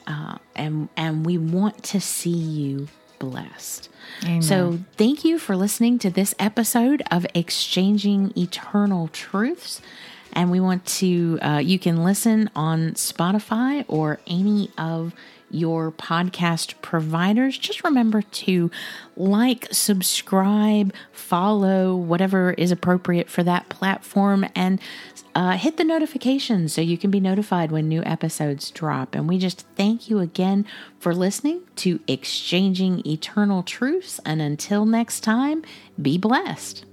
Uh, 0.06 0.38
and 0.54 0.88
and 0.96 1.24
we 1.24 1.38
want 1.38 1.82
to 1.82 2.00
see 2.00 2.30
you 2.30 2.88
blessed. 3.18 3.88
Amen. 4.22 4.42
So, 4.42 4.78
thank 4.96 5.24
you 5.24 5.38
for 5.38 5.56
listening 5.56 5.98
to 6.00 6.10
this 6.10 6.34
episode 6.38 7.02
of 7.10 7.26
Exchanging 7.34 8.32
Eternal 8.36 9.08
Truths. 9.08 9.80
And 10.32 10.50
we 10.50 10.60
want 10.60 10.84
to, 10.86 11.38
uh, 11.40 11.58
you 11.64 11.78
can 11.78 12.04
listen 12.04 12.50
on 12.54 12.92
Spotify 12.92 13.84
or 13.88 14.20
any 14.26 14.70
of 14.76 15.14
your 15.50 15.92
podcast 15.92 16.74
providers. 16.82 17.56
Just 17.58 17.84
remember 17.84 18.22
to 18.22 18.70
like, 19.16 19.68
subscribe, 19.70 20.92
follow, 21.12 21.94
whatever 21.94 22.52
is 22.52 22.70
appropriate 22.70 23.30
for 23.30 23.42
that 23.42 23.68
platform, 23.68 24.46
and 24.54 24.80
uh, 25.34 25.56
hit 25.56 25.76
the 25.76 25.84
notifications 25.84 26.72
so 26.72 26.80
you 26.80 26.96
can 26.96 27.10
be 27.10 27.20
notified 27.20 27.70
when 27.70 27.88
new 27.88 28.02
episodes 28.04 28.70
drop. 28.70 29.14
And 29.14 29.28
we 29.28 29.38
just 29.38 29.66
thank 29.76 30.08
you 30.08 30.18
again 30.18 30.66
for 30.98 31.14
listening 31.14 31.62
to 31.76 32.00
Exchanging 32.06 33.06
Eternal 33.06 33.62
Truths. 33.62 34.18
And 34.24 34.40
until 34.40 34.86
next 34.86 35.20
time, 35.20 35.62
be 36.00 36.16
blessed. 36.16 36.84